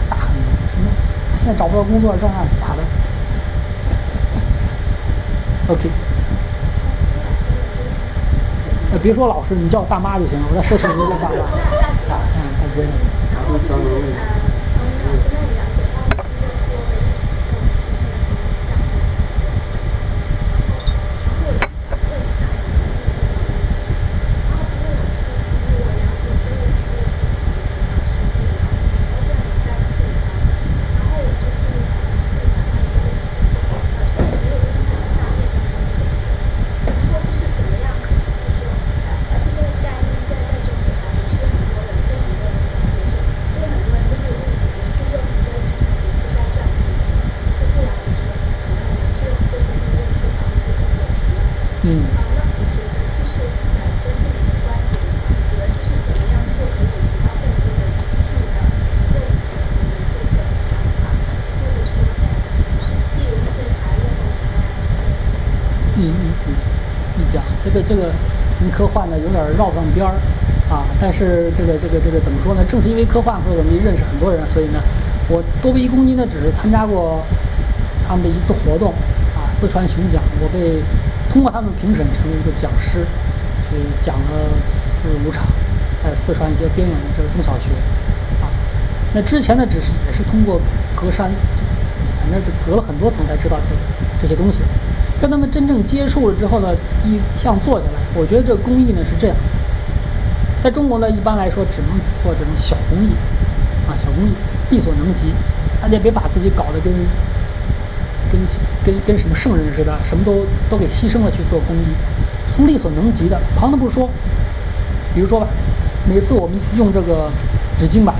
[1.39, 2.83] 现在找不到工作，这样假的。
[5.73, 5.89] OK。
[8.91, 11.35] 呃，别说老师，你叫我大妈就行了，我在社区里面叫大妈。
[12.09, 12.83] 嗯，大哥。
[13.47, 14.01] 这张明问
[14.73, 20.73] 从老师那里了解到的是热锅的跟我们今天的工作项目然后，
[21.21, 22.81] 然后我就想问一下你们
[23.13, 24.09] 这方面的事情。
[24.49, 30.33] 然后，因为我是其实我了解生物企业是呃十几年了解，到现在也在这里当。
[30.97, 33.25] 然后我就是会讲到一个问题，
[33.97, 36.37] 呃，生物企业如果它是下面的那个阶层，
[36.85, 38.69] 比如说就是怎么样可能就是说，
[39.05, 43.17] 呃，而且这个概念现在在中国还不是很多人被很多人所接受，
[43.53, 47.01] 所以很多人就会误解你是用一个新的形式在赚钱的，
[47.57, 48.29] 就不了解说
[48.63, 51.89] 可能你们是用这些利润去帮助更多人需要的人。
[51.89, 53.39] 嗯啊，那我觉得就是
[53.75, 58.59] 呃，根据你的观点，你觉得就是怎么样做可以使到更多人去的
[59.15, 59.47] 认同
[59.79, 61.09] 你们这个想法，
[61.59, 62.23] 或者说呃，
[62.59, 62.87] 就是
[63.17, 64.87] 例如一些财务方面还是
[65.97, 66.49] 嗯嗯嗯，
[67.17, 67.41] 一讲
[67.89, 68.13] 这个
[68.59, 70.13] 跟科幻呢有点绕不上边儿
[70.69, 72.63] 啊，但是这个这个这个怎么说呢？
[72.69, 74.79] 正是因为科幻或者怎么认识很多人，所以呢，
[75.27, 77.25] 我多维一公斤呢只是参加过
[78.07, 78.93] 他们的一次活动
[79.33, 80.77] 啊，四川巡讲，我被
[81.33, 83.01] 通过他们评审成为一个讲师，
[83.65, 85.47] 去讲了四五场，
[86.03, 87.73] 在四川一些边远的这个中小学
[88.45, 88.45] 啊。
[89.15, 90.61] 那之前呢，只是也是通过
[90.95, 91.31] 隔山，
[92.21, 93.73] 反正就隔了很多层才知道这
[94.21, 94.59] 这些东西。
[95.21, 96.73] 跟他们真正接触了之后呢，
[97.05, 99.35] 一项做下来，我觉得这个公益呢是这样，
[100.63, 103.09] 在中国呢，一般来说只能做这种小工艺，
[103.87, 104.31] 啊，小工艺，
[104.69, 105.33] 力所能及，
[105.81, 106.93] 大家别把自己搞得跟
[108.31, 108.41] 跟
[108.85, 111.85] 跟跟什么圣人似的，什么都都给牺牲了去做工艺，
[112.55, 114.09] 从力所能及的，旁的不说，
[115.13, 115.47] 比如说吧，
[116.07, 117.29] 每次我们用这个
[117.77, 118.15] 纸巾吧，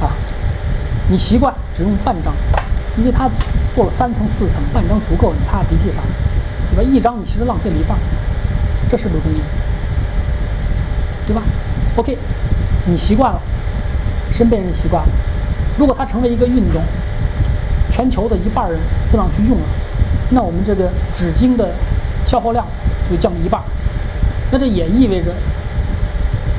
[0.00, 0.14] 啊，
[1.08, 2.32] 你习惯只用半张，
[2.96, 3.28] 因为它
[3.74, 6.08] 做了三层四层，半张足够你擦鼻涕啥的，
[6.70, 6.82] 对吧？
[6.82, 7.98] 一张你其实浪费了一半，
[8.88, 9.40] 这是不是公益？
[11.26, 11.42] 对吧
[11.96, 12.16] ？OK，
[12.86, 13.40] 你习惯了，
[14.32, 15.08] 身边人习惯了，
[15.76, 16.80] 如果它成为一个运动，
[17.90, 18.78] 全球的一半人
[19.10, 19.66] 这样去用了，
[20.30, 21.74] 那我们这个纸巾的
[22.26, 22.64] 消耗量
[23.10, 23.60] 就降低一半，
[24.52, 25.34] 那这也意味着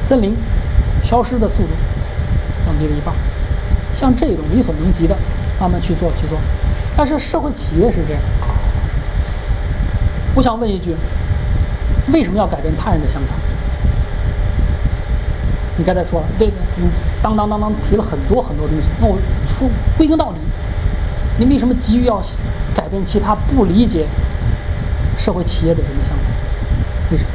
[0.04, 0.36] 森林
[1.02, 1.70] 消失的速度
[2.66, 3.14] 降低了一半。
[3.94, 5.16] 像这种力所能及的，
[5.62, 6.38] 慢慢去做去做。
[6.98, 8.22] 但是社会企业是这样，
[10.34, 10.96] 我想问一句：
[12.14, 13.34] 为什么要改变他人的想法？
[15.78, 16.88] 你刚才说了，对，你
[17.22, 18.88] 当当当当提了很多很多东西。
[19.02, 20.40] 那我说归根到底，
[21.38, 22.24] 你为什么急于要
[22.74, 24.08] 改变其他不理解
[25.18, 26.24] 社会企业的人的想法？
[27.12, 27.30] 为什么？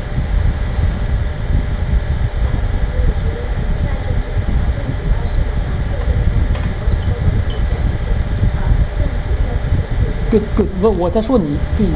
[2.64, 8.08] 其实我觉得可能在中国，它跟主要是一个想做这个东西，很多时候都是一些
[8.56, 8.58] 呃
[8.96, 10.08] 政府或是政界。
[10.30, 11.92] 对对，我，我在说你对你，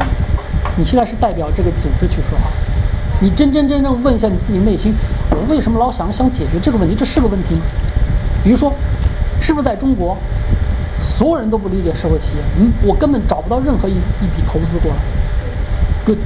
[0.79, 2.51] 你现在是代表这个组织去说话，
[3.21, 4.93] 你真真正正问一下你自己内心，
[5.31, 6.97] 我为什么老想想解决这个问题？
[6.97, 7.63] 这是个问题吗？
[8.43, 8.73] 比如说，
[9.41, 10.17] 是不是在中国，
[11.01, 12.43] 所有人都不理解社会企业？
[12.59, 14.97] 嗯，我根本找不到任何一一笔投资过来。
[16.05, 16.17] 对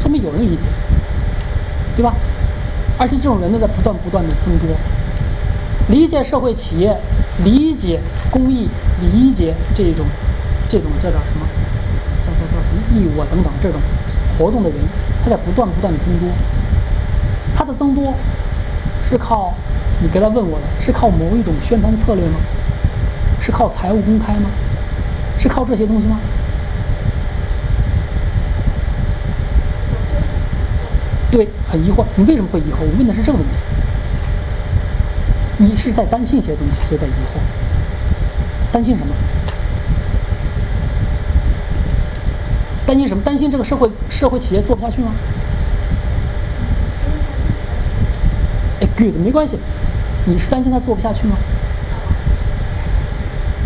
[0.00, 0.66] 说明有人理解，
[1.96, 2.14] 对吧？
[2.96, 4.68] 而且这种人呢，在不断不断的增多。
[5.88, 6.96] 理解社会企业，
[7.44, 8.00] 理解
[8.30, 8.68] 公益，
[9.02, 10.06] 理解这种
[10.68, 11.46] 这种叫叫什么？
[12.24, 13.80] 叫叫叫什么义务啊等等这种
[14.36, 14.78] 活动的人，
[15.22, 16.28] 他在不断不断的增多。
[17.56, 18.14] 他的增多
[19.08, 19.54] 是靠
[20.02, 22.38] 你刚才问我的，是靠某一种宣传策略吗？
[23.40, 24.50] 是靠财务公开吗？
[25.38, 26.18] 是靠这些东西吗？
[31.30, 32.04] 对，很疑惑。
[32.16, 32.80] 你为什么会疑惑？
[32.80, 33.54] 我问的是这个问题。
[35.58, 37.38] 你是在担心一些东西，所以在疑惑。
[38.72, 39.14] 担心什么？
[42.86, 43.22] 担心什么？
[43.24, 45.10] 担心这个社会社会企业做不下去吗？
[48.80, 49.58] 哎，good，没关系。
[50.24, 51.36] 你是担心他做不下去吗？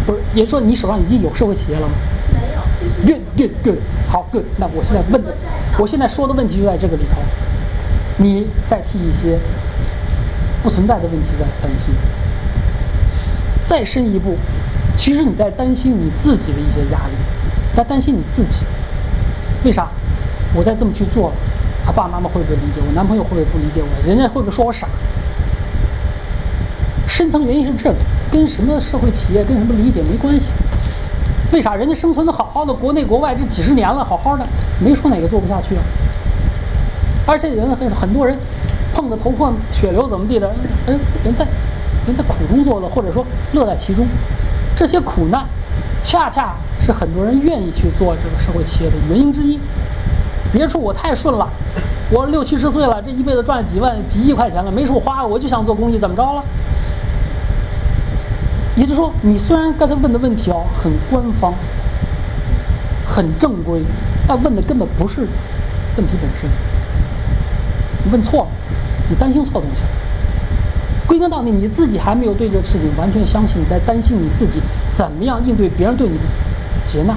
[0.07, 1.93] 不是，也就是说你手上已经有社会企业了吗
[2.33, 4.45] 没有，就是？good good good，好 good。
[4.57, 5.35] 那我现在问的，
[5.79, 7.21] 我现在说的问题就在这个里头。
[8.17, 9.39] 你在替一些
[10.63, 11.95] 不存在的问题在担心。
[13.67, 14.37] 再深一步，
[14.97, 17.15] 其实你在担心你自己的一些压力，
[17.75, 18.59] 在担心你自己。
[19.65, 19.89] 为啥？
[20.55, 21.33] 我再这么去做，
[21.85, 22.93] 他爸爸妈妈会不会理解我？
[22.95, 24.09] 男朋友会不会不理解我？
[24.09, 24.89] 人家会不会说我傻？
[27.07, 27.97] 深层原因是这个，
[28.33, 30.53] 跟什么社会企业、跟什么理解没关系。
[31.53, 34.47] 为啥人家生存的好好的，国内国外这几十年了，好好的，
[34.79, 35.83] 没说哪个做不下去啊。
[37.27, 38.37] 而且人很很多人
[38.95, 40.51] 碰得头破血流怎么地的，
[40.87, 41.45] 人人在
[42.07, 44.07] 人在苦中作乐，或者说乐在其中。
[44.77, 45.45] 这些苦难，
[46.03, 49.59] 恰恰是很多人愿意去做这个社会企业的原因之一。
[50.53, 51.49] 别说我太顺了，
[52.11, 56.43] 我六七十岁了，这一辈子赚了几万几亿块钱了，没处花，我就想做公益，怎么着了？
[58.75, 61.55] 也就是说，你虽然刚才问的问题哦很官方、
[63.07, 63.83] 很正规，
[64.27, 65.21] 但问的根本不是
[65.97, 66.51] 问题本身。
[68.05, 68.49] 你问错了，
[69.09, 69.89] 你担心错东西了。
[71.07, 74.61] 归根到底，你自己还没有对这个事情完全相信，你在担心你自己
[74.91, 76.25] 怎么样应对别人对你的
[76.91, 77.17] 劫难，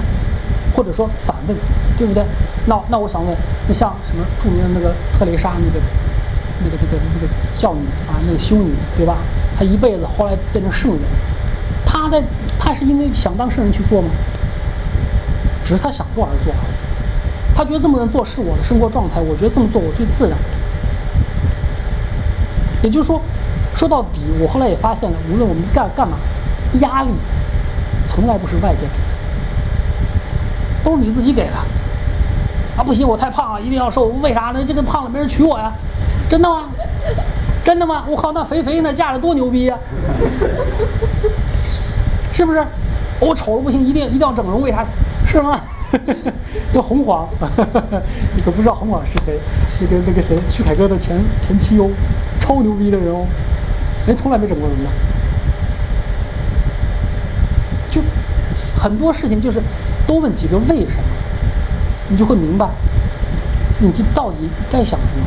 [0.76, 1.56] 或者说反问，
[1.98, 2.22] 对不对？
[2.66, 5.80] 那那我想问，那像什么著名的那个特蕾莎那个
[6.62, 7.26] 那个那个那个
[7.58, 9.16] 教女啊，那个修女，对吧？
[9.58, 11.00] 她一辈子后来变成圣人，
[11.84, 12.22] 她在
[12.58, 14.08] 她是因为想当圣人去做吗？
[15.64, 16.54] 只是她想做而做，
[17.54, 20.38] 她觉得这么做是我的生活状态，我觉得这么做我最自然。
[22.82, 23.20] 也就是说，
[23.74, 26.18] 说到底，我后来也发现了，无论我们干干嘛，
[26.80, 27.08] 压力
[28.06, 28.98] 从来不是外界给，
[30.84, 31.56] 都是你自己给的。
[32.76, 34.06] 啊，不行，我太胖了，一定要瘦。
[34.22, 34.62] 为啥呢？
[34.64, 35.72] 这个胖了没人娶我呀？
[36.28, 36.64] 真的吗？
[37.64, 38.04] 真的吗？
[38.06, 39.78] 我靠，那肥肥那嫁的多牛逼呀！
[42.30, 42.64] 是不是？
[43.20, 44.84] 我丑了不行，一定一定要整容，为啥？
[45.26, 45.58] 是吗？
[46.74, 47.28] 那红黄，
[48.34, 49.38] 你可不知道红黄是谁？
[49.80, 51.88] 那个那个谁，曲凯歌的前前妻哦，
[52.40, 53.24] 超牛逼的人哦，
[54.04, 54.90] 人从来没整过容的。
[57.88, 58.02] 就
[58.76, 59.62] 很多事情就是
[60.06, 61.04] 多问几个为什么，
[62.08, 62.68] 你就会明白，
[63.78, 65.26] 你就到底该想什么，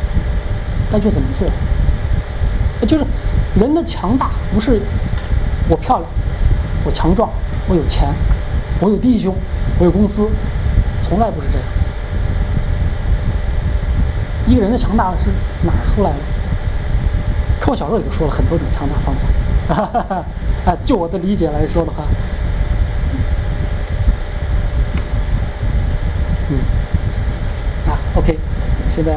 [0.90, 1.48] 该去怎么做。
[2.86, 3.04] 就是
[3.58, 4.80] 人的强大不是
[5.68, 6.10] 我漂亮，
[6.84, 7.28] 我强壮，
[7.68, 8.08] 我有钱，
[8.80, 9.34] 我有弟兄，
[9.78, 10.28] 我有公司，
[11.02, 11.66] 从来不是这样。
[14.46, 15.30] 一个人的强大是
[15.66, 16.16] 哪儿出来的？
[17.60, 19.14] 科幻小说里就说了很多种强大方
[19.66, 19.84] 法，
[20.64, 22.04] 啊， 就我的理解来说的话，
[26.50, 26.58] 嗯，
[27.86, 28.38] 啊，OK，
[28.88, 29.16] 现在。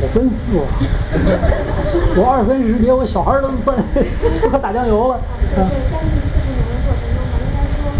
[0.00, 0.66] 我奔四了，
[2.18, 3.74] 我二三十年，我小孩都三
[4.42, 5.20] 都快打酱油了。
[5.42, 5.54] 就是
[5.90, 7.90] 将近四十年的过程中吧，应该说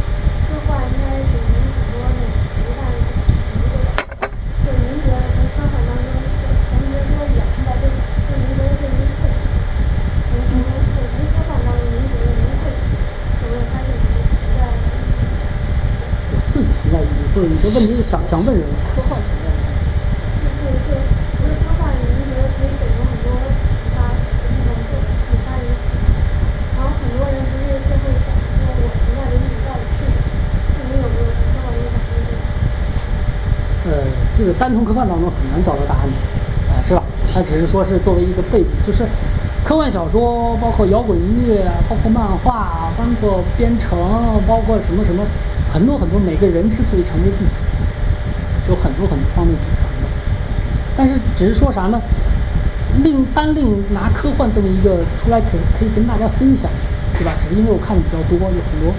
[0.47, 3.99] 科幻应该给您很多那种独大的一个启迪，对吧？
[4.63, 6.07] 就您觉得从科幻当中，
[6.39, 9.43] 就咱们别说远出来，就就您觉得对您自己，
[10.23, 10.63] 从从
[10.95, 12.79] 就从科幻当中，您觉得您自己
[13.43, 14.87] 有没有发现什么存在的？
[16.31, 17.03] 我自己存在
[17.75, 18.65] 问题是想想问人。
[18.95, 19.59] 科幻存在的。
[20.41, 20.95] 就是就
[21.39, 23.29] 不是科幻，您觉得可以给很多
[23.69, 26.09] 启发，启那种就引发人思考。
[26.77, 30.25] 然后很多人不是就会想说，我存在的意义到底是什么？
[30.75, 32.31] 那您有没有从科幻中想一些？
[33.89, 34.05] 呃，
[34.37, 36.17] 这个单从科幻当中很难找到答案的，
[36.73, 37.03] 啊，是吧？
[37.33, 39.05] 它只是说是作为一个背景，就是
[39.65, 43.99] 科幻小说，包括摇滚音乐，包括漫画，包括编程，
[44.47, 45.25] 包括什么什么，
[45.73, 46.19] 很多很多。
[46.19, 47.61] 每个人之所以成为自己，
[48.65, 50.09] 是有很多很多方面组成的。
[50.97, 52.01] 但是只是说啥呢？
[53.05, 56.69] 另单另拿科幻这么一个出来可可以跟大家分享，
[57.17, 57.33] 对吧？
[57.43, 58.93] 只是因为我看的比较多，有很多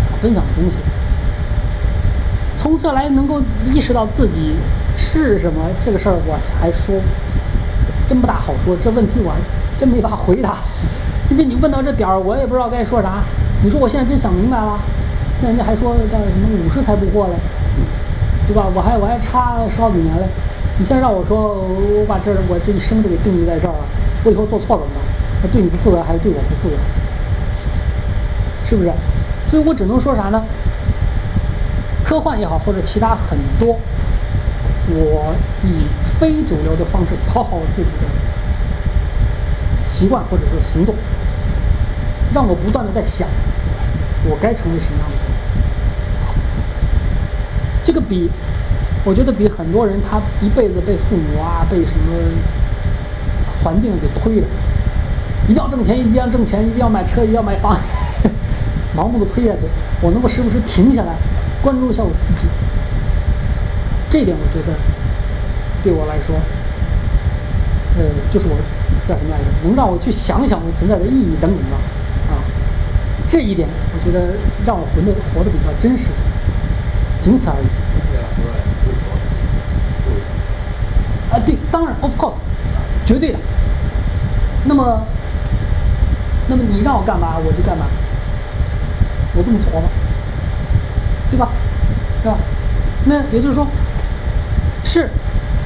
[0.00, 0.78] 想分享的东西。
[2.56, 4.54] 从这来能够意识到自己
[4.96, 6.94] 是什么这个事儿，我还说
[8.08, 8.76] 真不大好说。
[8.82, 9.36] 这问题我还
[9.78, 10.56] 真没法回答，
[11.30, 13.22] 因为你问到这点儿，我也不知道该说啥。
[13.62, 14.78] 你说我现在真想明白了，
[15.40, 17.34] 那人家还说叫什么五十才不惑嘞，
[18.46, 18.66] 对吧？
[18.74, 20.24] 我还我还差十好几年嘞。
[20.78, 23.84] 你现在让我说，我把这我这一生就给定义在这儿了，
[24.24, 25.02] 我以后做错怎么办？
[25.42, 26.76] 那对你不负责还是对我不负责？
[28.64, 28.92] 是不是？
[29.46, 30.42] 所以我只能说啥呢？
[32.04, 33.78] 科幻也好，或者其他很多，
[34.88, 38.06] 我以非主流的方式讨好我自己的
[39.88, 40.94] 习惯或者说行动，
[42.32, 43.28] 让我不断的在想，
[44.24, 45.27] 我该成为什么样的人。
[47.88, 48.28] 这个比，
[49.02, 52.12] 我觉得比很多人他一辈子被父母啊、被什么
[53.62, 54.46] 环境给推着，
[55.48, 57.74] 一定要挣钱，一定要挣钱，一定要买车，一定要买房，
[58.94, 59.62] 盲目的推下去。
[60.02, 61.16] 我能够时不时停下来，
[61.62, 62.46] 关注一下我自己，
[64.10, 64.76] 这点我觉得
[65.82, 66.36] 对我来说，
[67.96, 68.54] 呃，就是我
[69.08, 69.44] 叫什么来着？
[69.64, 71.78] 能让我去想想我存在的意义等等吧，
[72.28, 72.44] 啊，
[73.26, 74.34] 这一点我觉得
[74.66, 76.04] 让我活得活得比较真实，
[77.28, 77.66] 仅此而已。
[81.30, 82.36] 啊，对，当然，of course，
[83.04, 83.38] 绝对的。
[84.64, 85.02] 那么，
[86.48, 87.84] 那么你让我干嘛我就干嘛，
[89.36, 89.88] 我这么挫吗？
[91.30, 91.50] 对吧？
[92.22, 92.38] 是吧？
[93.04, 93.66] 那也就是说，
[94.82, 95.10] 是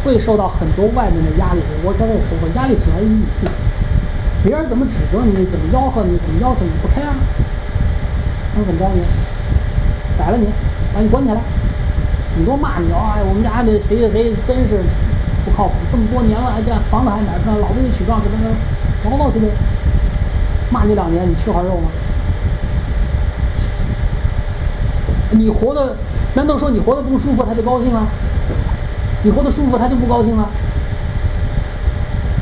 [0.05, 1.60] 会受到很多外面的压力。
[1.84, 3.52] 我刚才也说过，压力只来源于你自己，
[4.43, 7.14] 别人怎么指责你，怎么吆喝你，怎么要求你，不开啊？
[8.56, 9.02] 那怎么着你？
[10.18, 10.48] 宰了你，
[10.94, 11.40] 把你关起来，
[12.36, 13.16] 顶多骂你啊！
[13.16, 14.82] 哎，我们家这谁谁谁真是
[15.44, 19.47] 不靠谱，这么多年了，还这样房子还买不上，老不给取状，什么什么，唠叨去呗。
[20.70, 21.89] 骂你两年，你缺块肉吗？
[25.31, 25.97] 你活的，
[26.35, 28.06] 难道说你活的不舒服他就高兴了？
[29.23, 30.48] 你活的舒服他就不高兴了？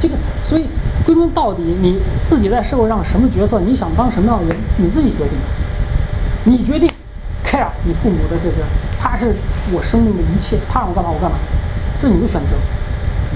[0.01, 0.67] 这个，所以
[1.05, 5.39] 归根到底，你自己在社会上什么角色，你想当什么样的人，你自己决定。
[6.45, 6.89] 你决定
[7.85, 8.65] 你父母的这个，
[8.99, 9.35] 他是
[9.73, 11.37] 我生命的一切，他让我干嘛我干嘛，
[12.01, 12.57] 这你的选择，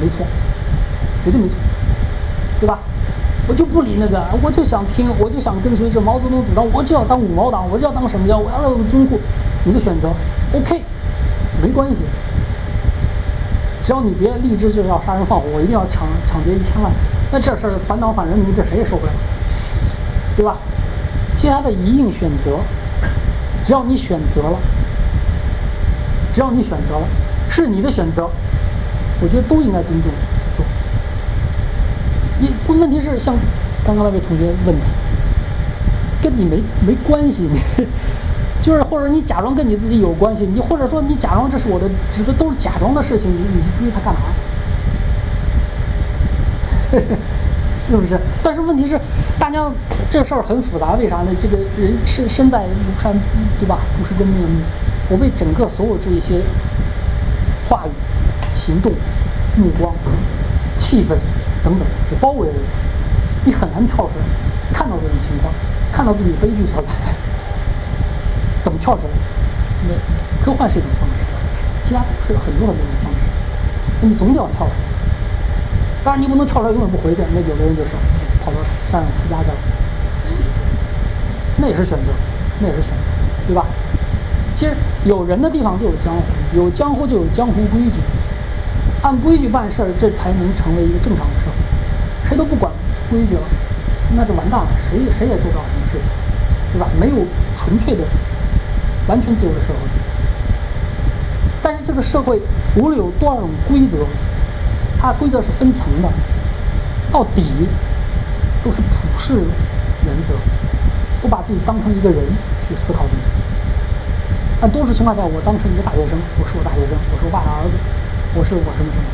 [0.01, 0.27] 没错，
[1.25, 1.57] 绝对没错，
[2.61, 2.79] 对吧？
[3.47, 9.21] 我就不理那个，我就想听，我就想跟随着毛泽东主张，我就要当五毛党，我就要当什么叫我要当军户，
[9.65, 10.09] 你的选择
[10.55, 10.83] ，OK，
[11.63, 12.03] 没关系，
[13.83, 16.91] 只要你别立志就要杀人放火，我一定要抢抢劫一千万，
[17.31, 19.13] 那这事儿反党反人民，这谁也受不了，
[20.37, 20.57] 对吧？
[21.37, 22.57] 其他的一应选择，
[23.65, 24.59] 只要你选择了，
[26.33, 27.07] 只要你选择了，
[27.49, 28.29] 是你的选择，
[29.21, 30.11] 我觉得都应该尊重
[30.57, 30.65] 做。
[32.39, 33.35] 你问题是像
[33.85, 34.85] 刚刚那位同学问的，
[36.23, 37.59] 跟你没没关系，你
[38.61, 44.21] 就是或者你假装跟你自己有关系，你或者说你假装这是我的，职责都是假装的事情，你你去追他干嘛？
[47.87, 48.19] 是不是？
[48.45, 49.01] 但是问题是，
[49.39, 49.73] 大家
[50.11, 51.35] 这事儿很复杂，为啥呢？
[51.39, 53.19] 这个人身身在庐山，
[53.59, 53.79] 对吧？
[53.97, 54.61] 不识真面目。
[55.09, 56.43] 我被整个所有这一些
[57.69, 57.91] 话语、
[58.55, 58.93] 行动、
[59.57, 59.95] 目光、
[60.77, 61.17] 气氛
[61.65, 62.55] 等等给包围了，
[63.47, 64.25] 你很难跳出来。
[64.75, 65.51] 看到这种情况，
[65.91, 66.89] 看到自己悲剧所在，
[68.63, 69.13] 怎么跳出来？
[69.89, 71.25] 那科幻是一种方式，
[71.83, 73.21] 其他都是很多很多种方式。
[74.03, 74.95] 你总得要跳出来。
[76.05, 77.23] 当然，你不能跳出来永远不回去。
[77.35, 77.93] 那有的人就是
[78.45, 78.59] 跑到
[78.91, 79.57] 山上出家去了，
[81.57, 82.13] 那也是选择，
[82.61, 82.97] 那也是选择，
[83.47, 83.65] 对吧？
[84.55, 84.73] 其实
[85.05, 86.23] 有人的地方就有江湖，
[86.53, 88.01] 有江湖就有江湖规矩，
[89.03, 92.29] 按规矩办事儿，这才能成为一个正常的社会。
[92.29, 92.71] 谁都不管
[93.11, 93.43] 规矩了，
[94.15, 96.07] 那就完蛋了，谁也谁也做不了什么事情，
[96.73, 96.87] 对吧？
[97.01, 97.27] 没有
[97.57, 98.03] 纯粹的、
[99.09, 99.89] 完全自由的社会。
[101.63, 102.41] 但是这个社会
[102.77, 104.05] 无论有多少种规则。
[104.97, 106.09] 它规则是分层的，
[107.13, 107.43] 到底
[108.65, 109.35] 都是普世
[110.07, 110.33] 原则，
[111.23, 112.19] 都把自己当成一个人
[112.67, 113.17] 去思考问题。
[114.63, 117.77] 按多数情况下，我当成一个大学生，我是我大学生，我是我爸的儿子，
[118.35, 119.05] 我是我什么什么，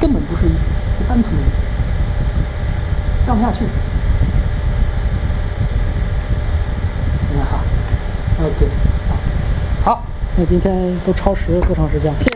[0.00, 1.50] 根本不是一个单纯的人，
[3.24, 3.64] 降不下去。
[7.30, 7.60] 你看哈
[8.40, 8.66] ，OK，
[9.84, 10.02] 好，
[10.36, 12.12] 那今天都超时多长时间？
[12.18, 12.33] 谢谢。